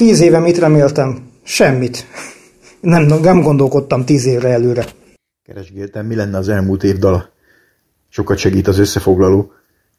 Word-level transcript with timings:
Tíz 0.00 0.20
éve 0.20 0.38
mit 0.38 0.58
reméltem? 0.58 1.30
Semmit. 1.42 2.06
Nem, 2.80 3.02
nem 3.02 3.40
gondolkodtam 3.40 4.04
tíz 4.04 4.26
évre 4.26 4.48
előre. 4.48 4.86
Keresgéltem, 5.42 6.06
mi 6.06 6.14
lenne 6.14 6.38
az 6.38 6.48
elmúlt 6.48 6.82
év 6.82 6.98
dala. 6.98 7.28
Sokat 8.08 8.38
segít 8.38 8.68
az 8.68 8.78
összefoglaló, 8.78 9.52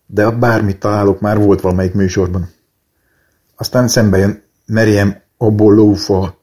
de 0.06 0.30
bármit 0.30 0.80
találok 0.80 1.20
már 1.20 1.38
volt 1.38 1.62
valamelyik 1.62 1.94
műsorban. 1.94 2.50
Aztán 3.56 3.88
szembe 3.88 4.18
jön 4.18 4.44
Meriem 4.66 5.22
Obolófa 5.38 6.42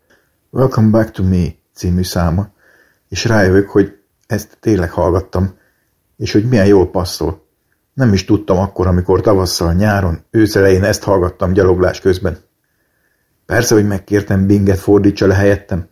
Welcome 0.50 0.88
Back 0.90 1.10
to 1.10 1.22
Me 1.22 1.46
című 1.74 2.02
száma, 2.02 2.48
és 3.08 3.24
rájövök, 3.24 3.68
hogy 3.68 3.96
ezt 4.26 4.56
tényleg 4.60 4.90
hallgattam, 4.90 5.54
és 6.16 6.32
hogy 6.32 6.48
milyen 6.48 6.66
jól 6.66 6.90
passzol. 6.90 7.46
Nem 7.94 8.12
is 8.12 8.24
tudtam 8.24 8.58
akkor, 8.58 8.86
amikor 8.86 9.20
tavasszal, 9.20 9.72
nyáron, 9.72 10.24
őszelején 10.30 10.84
ezt 10.84 11.02
hallgattam 11.02 11.52
gyaloglás 11.52 12.00
közben. 12.00 12.46
Persze, 13.48 13.74
hogy 13.74 13.86
megkértem 13.86 14.46
Binget 14.46 14.78
fordítsa 14.78 15.26
le 15.26 15.34
helyettem. 15.34 15.86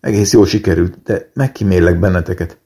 Egész 0.00 0.32
jól 0.32 0.46
sikerült, 0.46 1.02
de 1.04 1.30
megkímélek 1.34 1.98
benneteket. 1.98 2.58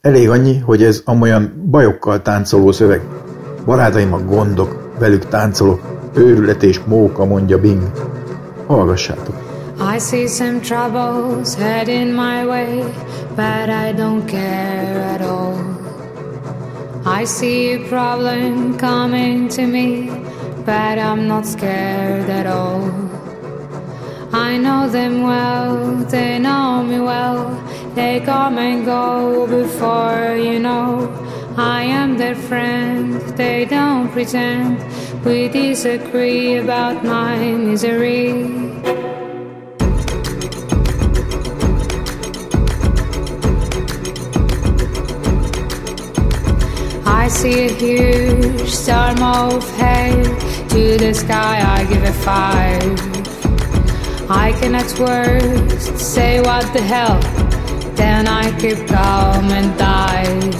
Elég 0.00 0.28
annyi, 0.28 0.58
hogy 0.58 0.82
ez 0.82 1.02
amolyan 1.04 1.66
bajokkal 1.70 2.22
táncoló 2.22 2.72
szöveg. 2.72 3.02
Barátaim 3.64 4.12
a 4.12 4.18
gondok, 4.18 4.98
velük 4.98 5.28
táncolok, 5.28 6.10
őrület 6.16 6.62
és 6.62 6.80
móka, 6.80 7.24
mondja 7.24 7.60
Bing. 7.60 7.92
Hallgassátok. 8.66 9.34
I 9.94 9.98
see 9.98 10.26
some 10.26 10.60
troubles 10.60 11.54
heading 11.54 12.14
my 12.14 12.44
way, 12.46 12.82
but 13.34 13.68
I 13.68 13.92
don't 13.96 14.24
care 14.26 15.04
at 15.14 15.20
all. 15.20 15.54
I 17.20 17.24
see 17.24 17.74
a 17.74 17.88
problem 17.88 18.76
coming 18.76 19.50
to 19.50 19.62
me, 19.62 20.08
but 20.64 20.98
I'm 20.98 21.26
not 21.26 21.46
scared 21.46 22.28
at 22.28 22.46
all. 22.46 23.04
I 24.36 24.56
know 24.56 24.88
them 24.88 25.22
well, 25.22 25.94
they 26.06 26.40
know 26.40 26.82
me 26.82 26.98
well, 26.98 27.54
they 27.94 28.18
come 28.18 28.58
and 28.58 28.84
go 28.84 29.46
before 29.46 30.34
you 30.34 30.58
know. 30.58 31.08
I 31.56 31.84
am 31.84 32.18
their 32.18 32.34
friend, 32.34 33.20
they 33.38 33.64
don't 33.64 34.10
pretend. 34.10 34.82
We 35.24 35.48
disagree 35.48 36.56
about 36.56 37.04
my 37.04 37.38
misery. 37.38 38.32
I 47.06 47.28
see 47.28 47.66
a 47.66 47.72
huge 47.72 48.68
storm 48.68 49.22
of 49.22 49.70
hate. 49.76 50.40
To 50.70 50.98
the 50.98 51.14
sky, 51.14 51.62
I 51.76 51.84
give 51.84 52.02
a 52.02 52.12
five. 52.12 53.33
I 54.28 54.52
cannot 54.58 54.98
words 54.98 55.84
say 56.02 56.40
what 56.40 56.72
the 56.72 56.80
hell. 56.80 57.20
Then 57.94 58.26
I 58.26 58.50
keep 58.58 58.86
calm 58.88 59.50
and 59.50 59.76
dive. 59.78 60.54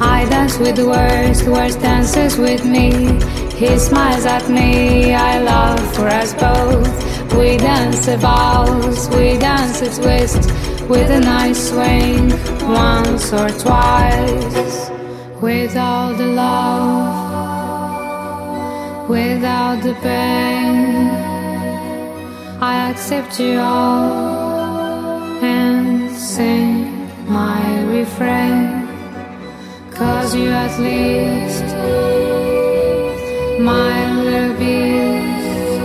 I 0.00 0.26
dance 0.28 0.58
with 0.58 0.76
the 0.76 0.86
worst, 0.86 1.44
the 1.44 1.52
worst 1.52 1.80
dances 1.80 2.36
with 2.36 2.64
me. 2.64 3.20
He 3.54 3.78
smiles 3.78 4.26
at 4.26 4.48
me, 4.50 5.14
I 5.14 5.38
love 5.38 5.80
for 5.94 6.08
us 6.08 6.34
both. 6.34 6.88
We 7.34 7.56
dance 7.56 8.08
a 8.08 8.16
valse, 8.16 9.08
we 9.10 9.38
dance 9.38 9.80
a 9.82 9.88
twist 10.02 10.50
with 10.88 11.10
a 11.10 11.20
nice 11.20 11.70
swing 11.70 12.30
once 12.68 13.32
or 13.32 13.48
twice. 13.48 14.90
Without 15.40 16.16
the 16.18 16.26
love, 16.26 17.14
without 19.08 19.82
the 19.82 19.94
pain, 20.02 21.25
I 22.68 22.90
accept 22.90 23.38
you 23.38 23.60
all 23.60 25.38
and 25.40 26.10
sing 26.10 27.08
my 27.28 27.62
refrain. 27.96 28.88
Cause 29.92 30.34
you 30.34 30.48
at 30.64 30.74
least, 30.88 31.68
my 33.72 33.94
little 34.26 34.54
beast, 34.62 35.78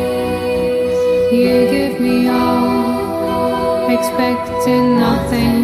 you 1.39 1.55
give 1.75 2.01
me 2.01 2.17
all, 2.29 3.87
expecting 3.97 4.85
nothing 5.07 5.61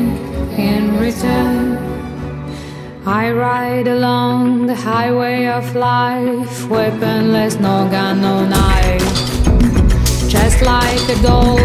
in 0.70 1.00
return. 1.00 1.78
I 3.08 3.32
ride 3.32 3.88
along 3.88 4.68
the 4.68 4.76
highway 4.76 5.48
of 5.48 5.66
life, 5.76 6.70
weaponless, 6.70 7.56
no 7.56 7.90
gun, 7.90 8.22
no 8.22 8.46
knife. 8.46 9.17
Just 10.48 10.62
like 10.62 11.10
a 11.10 11.22
doll, 11.22 11.60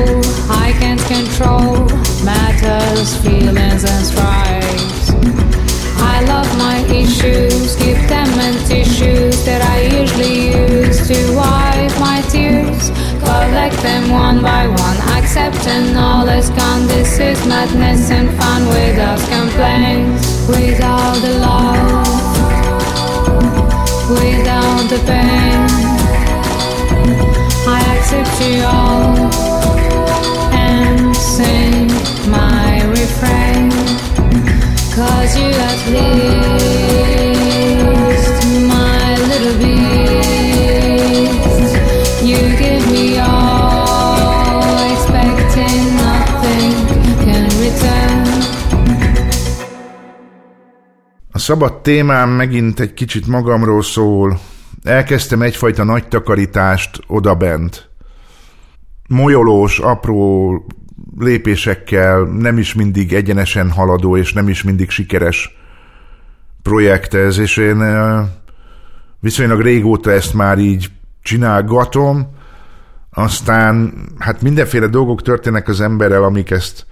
I 0.51 0.75
can't 0.81 1.01
control 1.03 1.87
matters, 2.25 3.15
feelings, 3.23 3.85
and 3.85 4.05
stripes. 4.05 5.11
I 6.03 6.25
love 6.27 6.51
my 6.59 6.79
issues, 6.91 7.77
keep 7.77 7.97
them 8.11 8.27
in 8.41 8.59
tissues 8.67 9.45
that 9.45 9.63
I 9.63 9.83
usually 10.01 10.51
use 10.51 11.07
to 11.07 11.15
wipe 11.37 11.95
my 12.01 12.23
tears. 12.29 12.91
Collect 13.23 13.77
them 13.87 14.11
one 14.11 14.43
by 14.43 14.67
one, 14.67 14.99
accepting 15.17 15.97
all 15.97 16.29
is 16.29 16.51
gone. 16.51 16.89
This 16.89 17.21
is 17.21 17.39
madness 17.47 18.11
and 18.11 18.37
fun 18.37 18.67
without 18.67 19.21
complaints, 19.31 20.27
without 20.49 21.15
the 21.23 21.39
love, 21.39 22.09
without 24.11 24.91
the 24.91 24.99
pain. 25.07 25.92
Szabad 51.43 51.81
témám 51.81 52.31
megint 52.31 52.81
egy 52.81 52.95
kicsit 52.95 53.27
magamról 53.27 53.83
szól. 53.83 54.41
Elkezdtem 54.83 55.43
egyfajta 55.43 55.85
nagy 55.85 56.09
takarítást 56.09 57.01
odabent. 57.07 57.92
Molyolós, 59.13 59.79
apró 59.79 60.53
lépésekkel, 61.19 62.23
nem 62.23 62.59
is 62.59 62.75
mindig 62.75 63.13
egyenesen 63.13 63.71
haladó, 63.71 64.17
és 64.17 64.33
nem 64.33 64.49
is 64.49 64.63
mindig 64.63 64.91
sikeres 64.91 65.57
projekt 66.63 67.15
ez, 67.15 67.39
és 67.39 67.57
én 67.57 67.83
viszonylag 69.21 69.61
régóta 69.61 70.11
ezt 70.11 70.35
már 70.35 70.59
így 70.59 70.91
csinálgatom, 71.23 72.27
aztán 73.11 73.95
hát 74.19 74.43
mindenféle 74.43 74.87
dolgok 74.87 75.23
történnek 75.23 75.69
az 75.69 75.81
emberrel, 75.81 76.23
amik 76.23 76.51
ezt 76.51 76.87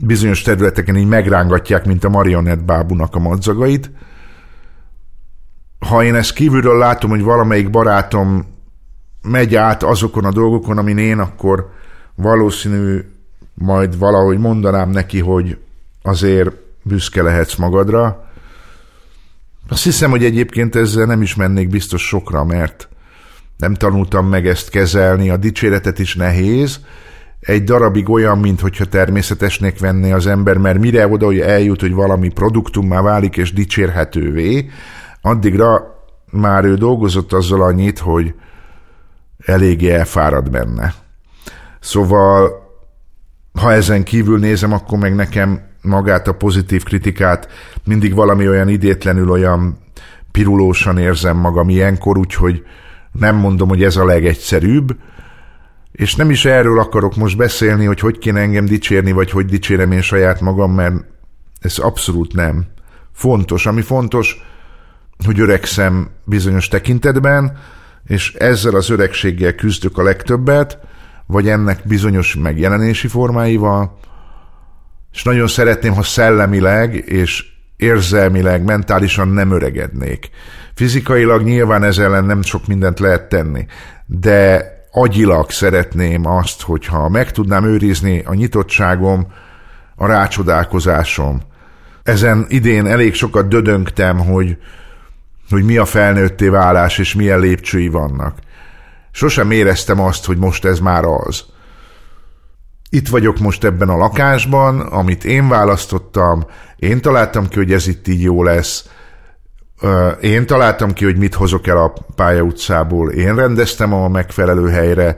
bizonyos 0.00 0.42
területeken 0.42 0.96
így 0.96 1.08
megrángatják, 1.08 1.86
mint 1.86 2.04
a 2.04 2.08
marionett 2.08 2.64
bábunak 2.64 3.14
a 3.14 3.18
madzagait. 3.18 3.90
Ha 5.78 6.04
én 6.04 6.14
ezt 6.14 6.32
kívülről 6.32 6.78
látom, 6.78 7.10
hogy 7.10 7.22
valamelyik 7.22 7.70
barátom 7.70 8.51
megy 9.22 9.54
át 9.54 9.82
azokon 9.82 10.24
a 10.24 10.32
dolgokon, 10.32 10.78
amin 10.78 10.98
én, 10.98 11.18
akkor 11.18 11.70
valószínű 12.14 13.04
majd 13.54 13.98
valahogy 13.98 14.38
mondanám 14.38 14.90
neki, 14.90 15.20
hogy 15.20 15.58
azért 16.02 16.50
büszke 16.82 17.22
lehetsz 17.22 17.54
magadra. 17.54 18.30
Azt 19.68 19.84
hiszem, 19.84 20.10
hogy 20.10 20.24
egyébként 20.24 20.76
ezzel 20.76 21.06
nem 21.06 21.22
is 21.22 21.34
mennék 21.34 21.68
biztos 21.68 22.06
sokra, 22.06 22.44
mert 22.44 22.88
nem 23.56 23.74
tanultam 23.74 24.28
meg 24.28 24.46
ezt 24.46 24.68
kezelni, 24.70 25.30
a 25.30 25.36
dicséretet 25.36 25.98
is 25.98 26.14
nehéz, 26.14 26.80
egy 27.40 27.64
darabig 27.64 28.08
olyan, 28.08 28.38
mintha 28.38 28.84
természetesnek 28.84 29.78
venné 29.78 30.12
az 30.12 30.26
ember, 30.26 30.58
mert 30.58 30.78
mire 30.78 31.08
oda, 31.08 31.26
hogy 31.26 31.40
eljut, 31.40 31.80
hogy 31.80 31.92
valami 31.92 32.28
produktummá 32.28 33.00
válik 33.00 33.36
és 33.36 33.52
dicsérhetővé, 33.52 34.70
addigra 35.20 36.04
már 36.30 36.64
ő 36.64 36.74
dolgozott 36.74 37.32
azzal 37.32 37.62
annyit, 37.62 37.98
hogy 37.98 38.34
eléggé 39.44 39.90
elfárad 39.90 40.50
benne. 40.50 40.94
Szóval, 41.80 42.50
ha 43.52 43.72
ezen 43.72 44.02
kívül 44.02 44.38
nézem, 44.38 44.72
akkor 44.72 44.98
meg 44.98 45.14
nekem 45.14 45.60
magát 45.82 46.28
a 46.28 46.34
pozitív 46.34 46.82
kritikát 46.82 47.48
mindig 47.84 48.14
valami 48.14 48.48
olyan 48.48 48.68
idétlenül, 48.68 49.30
olyan 49.30 49.78
pirulósan 50.30 50.98
érzem 50.98 51.36
magam 51.36 51.68
ilyenkor, 51.68 52.18
úgyhogy 52.18 52.62
nem 53.12 53.36
mondom, 53.36 53.68
hogy 53.68 53.82
ez 53.82 53.96
a 53.96 54.04
legegyszerűbb, 54.04 54.96
és 55.92 56.14
nem 56.14 56.30
is 56.30 56.44
erről 56.44 56.78
akarok 56.78 57.16
most 57.16 57.36
beszélni, 57.36 57.84
hogy 57.84 58.00
hogy 58.00 58.18
kéne 58.18 58.40
engem 58.40 58.64
dicsérni, 58.64 59.12
vagy 59.12 59.30
hogy 59.30 59.46
dicsérem 59.46 59.92
én 59.92 60.02
saját 60.02 60.40
magam, 60.40 60.72
mert 60.72 60.94
ez 61.60 61.78
abszolút 61.78 62.34
nem. 62.34 62.66
Fontos. 63.12 63.66
Ami 63.66 63.82
fontos, 63.82 64.36
hogy 65.24 65.40
öregszem 65.40 66.10
bizonyos 66.24 66.68
tekintetben, 66.68 67.58
és 68.06 68.34
ezzel 68.34 68.74
az 68.74 68.90
öregséggel 68.90 69.54
küzdök 69.54 69.98
a 69.98 70.02
legtöbbet, 70.02 70.78
vagy 71.26 71.48
ennek 71.48 71.80
bizonyos 71.84 72.34
megjelenési 72.34 73.08
formáival, 73.08 73.98
és 75.12 75.22
nagyon 75.22 75.48
szeretném, 75.48 75.94
ha 75.94 76.02
szellemileg 76.02 76.94
és 76.94 77.44
érzelmileg, 77.76 78.64
mentálisan 78.64 79.28
nem 79.28 79.50
öregednék. 79.50 80.30
Fizikailag 80.74 81.42
nyilván 81.42 81.82
ezzel 81.82 82.04
ellen 82.04 82.24
nem 82.24 82.42
sok 82.42 82.66
mindent 82.66 82.98
lehet 82.98 83.28
tenni, 83.28 83.66
de 84.06 84.66
agyilag 84.92 85.50
szeretném 85.50 86.26
azt, 86.26 86.62
hogyha 86.62 87.08
meg 87.08 87.30
tudnám 87.30 87.64
őrizni 87.64 88.22
a 88.26 88.34
nyitottságom, 88.34 89.26
a 89.96 90.06
rácsodálkozásom. 90.06 91.40
Ezen 92.02 92.46
idén 92.48 92.86
elég 92.86 93.14
sokat 93.14 93.48
dödöngtem, 93.48 94.18
hogy, 94.18 94.58
hogy 95.52 95.64
mi 95.64 95.76
a 95.76 95.84
felnőtté 95.84 96.48
válás, 96.48 96.98
és 96.98 97.14
milyen 97.14 97.40
lépcsői 97.40 97.88
vannak. 97.88 98.38
Sosem 99.10 99.50
éreztem 99.50 100.00
azt, 100.00 100.24
hogy 100.24 100.36
most 100.36 100.64
ez 100.64 100.78
már 100.78 101.04
az. 101.04 101.44
Itt 102.90 103.08
vagyok 103.08 103.38
most 103.38 103.64
ebben 103.64 103.88
a 103.88 103.96
lakásban, 103.96 104.80
amit 104.80 105.24
én 105.24 105.48
választottam, 105.48 106.46
én 106.76 107.00
találtam 107.00 107.48
ki, 107.48 107.56
hogy 107.56 107.72
ez 107.72 107.86
itt 107.86 108.08
így 108.08 108.22
jó 108.22 108.42
lesz, 108.42 108.88
én 110.20 110.46
találtam 110.46 110.92
ki, 110.92 111.04
hogy 111.04 111.16
mit 111.16 111.34
hozok 111.34 111.66
el 111.66 111.76
a 111.76 111.94
pályautcából, 112.14 113.10
én 113.10 113.34
rendeztem 113.34 113.92
a 113.92 114.08
megfelelő 114.08 114.68
helyre, 114.68 115.16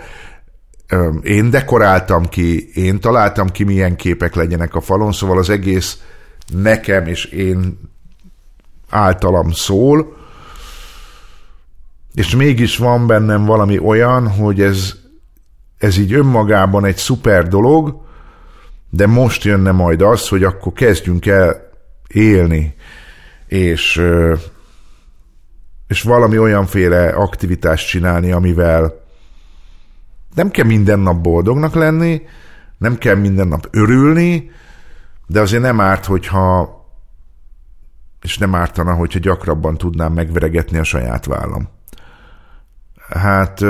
én 1.23 1.51
dekoráltam 1.51 2.29
ki, 2.29 2.71
én 2.75 3.01
találtam 3.01 3.49
ki, 3.49 3.65
milyen 3.65 3.97
képek 3.97 4.35
legyenek 4.35 4.75
a 4.75 4.81
falon, 4.81 5.13
szóval 5.13 5.39
az 5.39 5.51
egész 5.51 6.03
nekem 6.53 7.07
és 7.07 7.25
én 7.25 7.79
általam 8.91 9.51
szól, 9.51 10.17
és 12.15 12.37
mégis 12.37 12.77
van 12.77 13.07
bennem 13.07 13.45
valami 13.45 13.79
olyan, 13.79 14.29
hogy 14.29 14.61
ez, 14.61 14.95
ez 15.79 15.97
így 15.97 16.13
önmagában 16.13 16.85
egy 16.85 16.97
szuper 16.97 17.49
dolog, 17.49 18.03
de 18.91 19.07
most 19.07 19.45
jönne 19.45 19.73
majd 19.73 20.03
az, 20.03 20.29
hogy 20.29 20.45
akkor 20.45 20.73
kezdjünk 20.73 21.27
el 21.27 21.71
élni, 22.07 22.75
és, 23.47 24.03
és 25.87 26.03
valami 26.03 26.39
olyanféle 26.39 27.09
aktivitást 27.09 27.89
csinálni, 27.89 28.33
amivel 28.33 29.03
nem 30.35 30.51
kell 30.51 30.67
minden 30.67 30.99
nap 30.99 31.21
boldognak 31.21 31.75
lenni, 31.75 32.23
nem 32.79 32.99
kell 32.99 33.15
minden 33.15 33.49
nap 33.49 33.69
örülni, 33.71 34.51
de 35.27 35.41
azért 35.41 35.63
nem 35.63 35.81
árt, 35.81 36.05
hogyha 36.05 36.83
és 38.23 38.39
nem 38.39 38.55
ártana, 38.55 38.95
hogyha 38.95 39.19
gyakrabban 39.19 39.77
tudnám 39.77 40.13
megveregetni 40.13 40.79
a 40.79 40.85
saját 40.85 41.25
vállam. 41.25 41.74
Hát, 43.21 43.61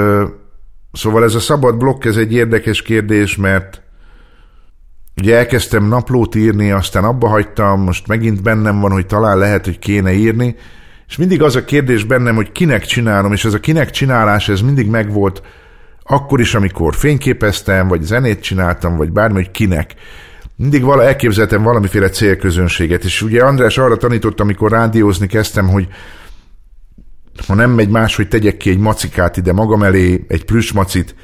szóval 0.93 1.25
ez 1.25 1.35
a 1.35 1.41
szabad 1.41 1.76
blokk, 1.76 2.05
ez 2.05 2.17
egy 2.17 2.32
érdekes 2.32 2.82
kérdés, 2.82 3.37
mert 3.37 3.82
ugye 5.17 5.37
elkezdtem 5.37 5.85
naplót 5.85 6.35
írni, 6.35 6.70
aztán 6.70 7.05
abba 7.05 7.29
hagytam, 7.29 7.81
most 7.81 8.06
megint 8.06 8.43
bennem 8.43 8.81
van, 8.81 8.91
hogy 8.91 9.06
talán 9.06 9.38
lehet, 9.38 9.64
hogy 9.64 9.79
kéne 9.79 10.12
írni, 10.12 10.56
és 11.08 11.17
mindig 11.17 11.43
az 11.43 11.56
a 11.56 11.64
kérdés 11.64 12.05
bennem, 12.05 12.35
hogy 12.35 12.52
kinek 12.52 12.85
csinálom, 12.85 13.32
és 13.32 13.44
ez 13.44 13.55
a 13.55 13.61
kinek 13.61 13.91
csinálás, 13.91 14.49
ez 14.49 14.61
mindig 14.61 14.88
megvolt 14.88 15.43
akkor 16.05 16.40
is, 16.40 16.55
amikor 16.55 16.94
fényképeztem, 16.94 17.88
vagy 17.88 18.02
zenét 18.02 18.40
csináltam, 18.40 18.97
vagy 18.97 19.12
bármi, 19.12 19.35
hogy 19.35 19.50
kinek. 19.50 19.94
Mindig 20.56 20.82
vala, 20.82 21.05
elképzeltem 21.05 21.62
valamiféle 21.62 22.08
célközönséget, 22.08 23.05
és 23.05 23.23
ugye 23.23 23.44
András 23.44 23.79
arra 23.79 23.97
tanított, 23.97 24.40
amikor 24.40 24.70
rádiózni 24.70 25.26
kezdtem, 25.26 25.69
hogy 25.69 25.88
ha 27.46 27.54
nem 27.54 27.70
megy 27.70 27.88
más, 27.88 28.16
hogy 28.16 28.28
tegyek 28.28 28.56
ki 28.56 28.70
egy 28.70 28.78
macikát 28.78 29.36
ide 29.36 29.52
magam 29.52 29.82
elé, 29.82 30.25
egy 30.28 30.44
plüsmacit, 30.44 31.14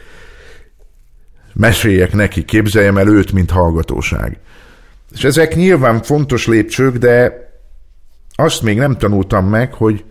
meséljek 1.52 2.12
neki, 2.12 2.44
képzeljem 2.44 2.98
el 2.98 3.08
őt, 3.08 3.32
mint 3.32 3.50
hallgatóság. 3.50 4.38
És 5.12 5.24
ezek 5.24 5.54
nyilván 5.54 6.02
fontos 6.02 6.46
lépcsők, 6.46 6.96
de 6.96 7.32
azt 8.34 8.62
még 8.62 8.78
nem 8.78 8.96
tanultam 8.96 9.48
meg, 9.48 9.74
hogy, 9.74 10.04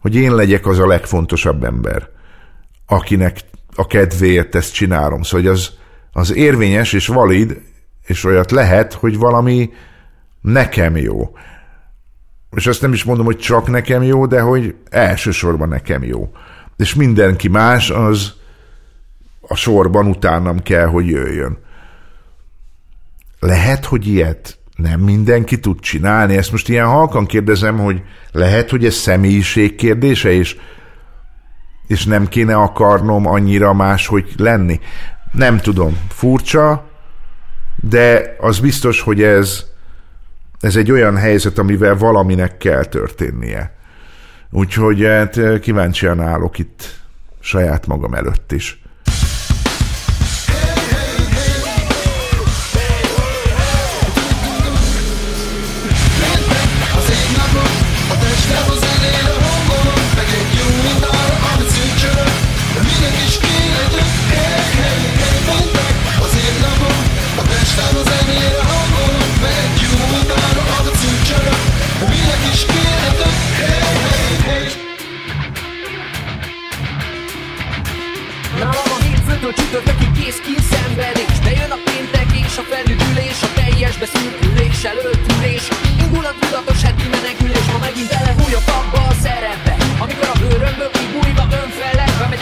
hogy 0.00 0.14
én 0.14 0.34
legyek 0.34 0.66
az 0.66 0.78
a 0.78 0.86
legfontosabb 0.86 1.64
ember, 1.64 2.08
akinek 2.86 3.40
a 3.74 3.86
kedvéért 3.86 4.54
ezt 4.54 4.72
csinálom. 4.72 5.22
Szóval 5.22 5.50
az, 5.50 5.70
az 6.12 6.34
érvényes 6.34 6.92
és 6.92 7.06
valid, 7.06 7.60
és 8.06 8.24
olyat 8.24 8.50
lehet, 8.50 8.92
hogy 8.92 9.18
valami 9.18 9.70
nekem 10.40 10.96
jó. 10.96 11.36
És 12.56 12.66
azt 12.66 12.80
nem 12.80 12.92
is 12.92 13.04
mondom, 13.04 13.24
hogy 13.24 13.38
csak 13.38 13.68
nekem 13.68 14.02
jó, 14.02 14.26
de 14.26 14.40
hogy 14.40 14.74
elsősorban 14.90 15.68
nekem 15.68 16.02
jó. 16.02 16.30
És 16.76 16.94
mindenki 16.94 17.48
más 17.48 17.90
az 17.90 18.32
a 19.40 19.54
sorban 19.54 20.06
utánam 20.06 20.62
kell, 20.62 20.86
hogy 20.86 21.06
jöjjön. 21.06 21.58
Lehet, 23.40 23.84
hogy 23.84 24.06
ilyet 24.06 24.58
nem 24.76 25.00
mindenki 25.00 25.60
tud 25.60 25.80
csinálni. 25.80 26.36
Ezt 26.36 26.50
most 26.50 26.68
ilyen 26.68 26.86
halkan 26.86 27.26
kérdezem, 27.26 27.78
hogy 27.78 28.02
lehet, 28.32 28.70
hogy 28.70 28.84
ez 28.84 28.94
személyiség 28.94 29.74
kérdése, 29.74 30.32
és 30.32 30.56
és 31.86 32.04
nem 32.04 32.28
kéne 32.28 32.54
akarnom 32.54 33.26
annyira 33.26 33.72
máshogy 33.72 34.32
lenni. 34.36 34.80
Nem 35.32 35.58
tudom, 35.58 35.98
furcsa, 36.08 36.84
de 37.76 38.36
az 38.38 38.58
biztos, 38.58 39.00
hogy 39.00 39.22
ez, 39.22 39.64
ez 40.60 40.76
egy 40.76 40.90
olyan 40.90 41.16
helyzet, 41.16 41.58
amivel 41.58 41.96
valaminek 41.96 42.56
kell 42.56 42.84
történnie. 42.84 43.74
Úgyhogy 44.50 45.04
hát 45.04 45.60
kíváncsian 45.60 46.20
állok 46.20 46.58
itt 46.58 47.00
saját 47.40 47.86
magam 47.86 48.14
előtt 48.14 48.52
is. 48.52 48.82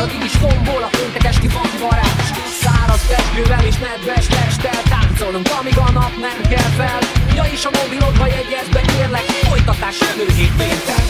addig 0.00 0.24
is 0.24 0.32
tombol 0.32 0.82
a 0.82 0.90
péntek 0.96 1.24
esti 1.24 1.48
focivarás 1.48 2.26
Száraz 2.62 3.06
pesgővel 3.06 3.64
és 3.64 3.76
nedves 3.78 4.26
testtel 4.26 4.82
táncolunk, 4.92 5.48
amíg 5.60 5.78
a 5.78 5.90
nap 5.90 6.12
nem 6.26 6.40
kell 6.52 6.70
fel. 6.78 7.00
Ja 7.34 7.44
és 7.52 7.64
a 7.64 7.70
mobilodba 7.82 8.26
jegyezd 8.26 8.72
be 8.72 8.80
kérlek, 8.80 9.26
folytatás 9.48 9.96
jövő 10.00 10.26
hét 10.36 10.52
péntek 10.56 11.09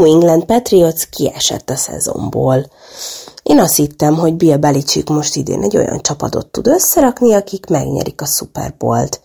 New 0.00 0.14
England 0.14 0.44
Patriots 0.44 1.08
kiesett 1.08 1.70
a 1.70 1.76
szezonból. 1.76 2.70
Én 3.42 3.58
azt 3.58 3.76
hittem, 3.76 4.14
hogy 4.14 4.34
Bill 4.34 4.56
Belichick 4.56 5.08
most 5.08 5.36
idén 5.36 5.62
egy 5.62 5.76
olyan 5.76 6.00
csapatot 6.00 6.46
tud 6.46 6.66
összerakni, 6.66 7.34
akik 7.34 7.66
megnyerik 7.66 8.20
a 8.20 8.26
Super 8.26 8.74
Bowl-t. 8.78 9.20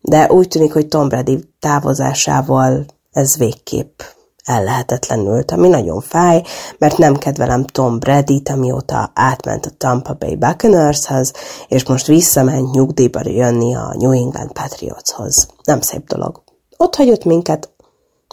De 0.00 0.32
úgy 0.32 0.48
tűnik, 0.48 0.72
hogy 0.72 0.88
Tom 0.88 1.08
Brady 1.08 1.44
távozásával 1.60 2.84
ez 3.12 3.36
végképp 3.36 4.00
ellehetetlenült, 4.44 5.50
ami 5.50 5.68
nagyon 5.68 6.00
fáj, 6.00 6.42
mert 6.78 6.98
nem 6.98 7.16
kedvelem 7.16 7.64
Tom 7.64 7.98
Brady-t, 7.98 8.48
amióta 8.48 9.10
átment 9.14 9.66
a 9.66 9.70
Tampa 9.78 10.14
Bay 10.18 10.36
Buccaneershez, 10.36 11.32
és 11.68 11.86
most 11.86 12.06
visszament 12.06 12.72
nyugdíjba 12.72 13.20
jönni 13.24 13.74
a 13.74 13.94
New 13.98 14.12
England 14.12 14.52
Patriotshoz. 14.52 15.48
Nem 15.64 15.80
szép 15.80 16.06
dolog. 16.06 16.42
Ott 16.76 16.94
hagyott 16.94 17.24
minket, 17.24 17.70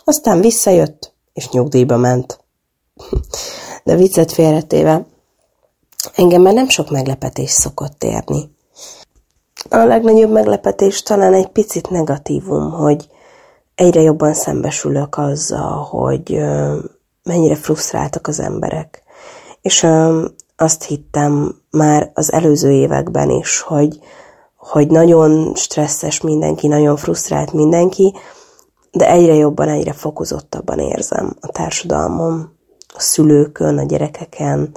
aztán 0.04 0.42
visszajött, 0.42 1.15
és 1.36 1.50
nyugdíjba 1.50 1.98
ment. 1.98 2.40
De 3.84 3.96
viccet 3.96 4.32
félretéve, 4.32 5.06
engem 6.16 6.42
már 6.42 6.54
nem 6.54 6.70
sok 6.70 6.90
meglepetés 6.90 7.50
szokott 7.50 8.04
érni. 8.04 8.54
A 9.70 9.78
legnagyobb 9.78 10.32
meglepetés 10.32 11.04
talán 11.04 11.34
egy 11.34 11.48
picit 11.48 11.90
negatívum, 11.90 12.72
hogy 12.72 13.10
egyre 13.76 14.02
jobban 14.02 14.34
szembesülök 14.34 15.18
azzal, 15.18 15.84
hogy 15.84 16.40
mennyire 17.24 17.56
frusztráltak 17.56 18.28
az 18.28 18.40
emberek. 18.40 19.04
És 19.62 19.88
azt 20.56 20.84
hittem 20.84 21.56
már 21.72 22.12
az 22.14 22.34
előző 22.34 22.72
években 22.72 23.30
is, 23.30 23.60
hogy, 23.60 24.00
hogy 24.56 24.88
nagyon 24.88 25.56
stresszes 25.56 26.22
mindenki, 26.22 26.68
nagyon 26.68 26.98
frusztrált 26.98 27.54
mindenki, 27.54 28.14
de 28.96 29.10
egyre 29.10 29.34
jobban, 29.34 29.70
egyre 29.70 29.94
fokozottabban 29.94 30.80
érzem 30.80 31.36
a 31.40 31.48
társadalmon, 31.48 32.58
a 32.94 33.00
szülőkön, 33.00 33.78
a 33.78 33.84
gyerekeken, 33.84 34.72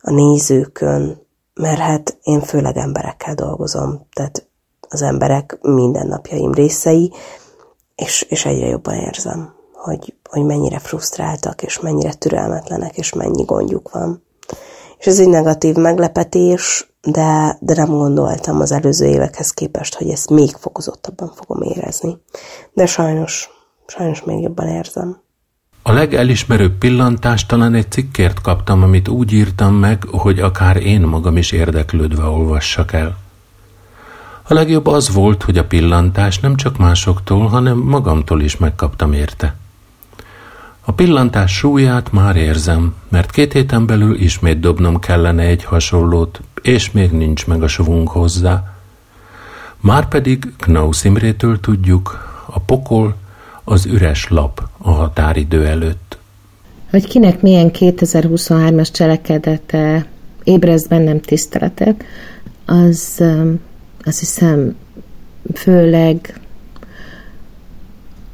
a 0.00 0.10
nézőkön, 0.10 1.26
mert 1.54 1.78
hát 1.78 2.18
én 2.22 2.40
főleg 2.40 2.76
emberekkel 2.76 3.34
dolgozom, 3.34 4.06
tehát 4.12 4.48
az 4.88 5.02
emberek 5.02 5.58
mindennapjaim 5.62 6.52
részei, 6.52 7.12
és, 7.94 8.22
és 8.22 8.44
egyre 8.44 8.66
jobban 8.66 8.94
érzem, 8.94 9.54
hogy, 9.72 10.14
hogy 10.30 10.44
mennyire 10.44 10.78
frusztráltak, 10.78 11.62
és 11.62 11.80
mennyire 11.80 12.14
türelmetlenek, 12.14 12.96
és 12.98 13.12
mennyi 13.12 13.42
gondjuk 13.42 13.90
van. 13.90 14.22
És 14.98 15.06
ez 15.06 15.18
egy 15.18 15.28
negatív 15.28 15.74
meglepetés, 15.74 16.90
de, 17.00 17.58
de 17.60 17.74
nem 17.74 17.88
gondoltam 17.88 18.60
az 18.60 18.72
előző 18.72 19.06
évekhez 19.06 19.50
képest, 19.50 19.94
hogy 19.94 20.08
ezt 20.08 20.30
még 20.30 20.50
fokozottabban 20.50 21.32
fogom 21.34 21.62
érezni. 21.62 22.16
De 22.72 22.86
sajnos, 22.86 23.50
sajnos 23.86 24.22
még 24.22 24.42
jobban 24.42 24.68
érzem. 24.68 25.20
A 25.82 25.92
legelismerőbb 25.92 26.78
pillantást 26.78 27.48
talán 27.48 27.74
egy 27.74 27.90
cikkért 27.90 28.40
kaptam, 28.40 28.82
amit 28.82 29.08
úgy 29.08 29.32
írtam 29.32 29.74
meg, 29.74 30.04
hogy 30.10 30.40
akár 30.40 30.76
én 30.76 31.00
magam 31.00 31.36
is 31.36 31.52
érdeklődve 31.52 32.24
olvassak 32.24 32.92
el. 32.92 33.16
A 34.42 34.54
legjobb 34.54 34.86
az 34.86 35.12
volt, 35.12 35.42
hogy 35.42 35.58
a 35.58 35.64
pillantás 35.64 36.40
nem 36.40 36.56
csak 36.56 36.76
másoktól, 36.76 37.46
hanem 37.46 37.78
magamtól 37.78 38.40
is 38.40 38.56
megkaptam 38.56 39.12
érte. 39.12 39.56
A 40.88 40.92
pillantás 40.92 41.52
súlyát 41.52 42.12
már 42.12 42.36
érzem, 42.36 42.94
mert 43.08 43.30
két 43.30 43.52
héten 43.52 43.86
belül 43.86 44.20
ismét 44.20 44.60
dobnom 44.60 44.98
kellene 44.98 45.42
egy 45.42 45.64
hasonlót, 45.64 46.40
és 46.62 46.90
még 46.90 47.10
nincs 47.10 47.46
meg 47.46 47.62
a 47.62 47.68
sovunk 47.68 48.08
hozzá. 48.08 48.74
Márpedig 49.80 50.52
Knaus 50.56 51.04
Imrétől 51.04 51.60
tudjuk, 51.60 52.28
a 52.46 52.60
pokol 52.60 53.16
az 53.64 53.86
üres 53.86 54.28
lap 54.28 54.62
a 54.78 54.90
határidő 54.90 55.66
előtt. 55.66 56.18
Hogy 56.90 57.06
kinek 57.06 57.42
milyen 57.42 57.70
2023-as 57.72 58.92
cselekedete 58.92 60.06
ébreszt 60.44 60.88
bennem 60.88 61.20
tiszteletet, 61.20 62.04
az 62.64 63.22
azt 64.04 64.18
hiszem 64.18 64.76
főleg 65.54 66.40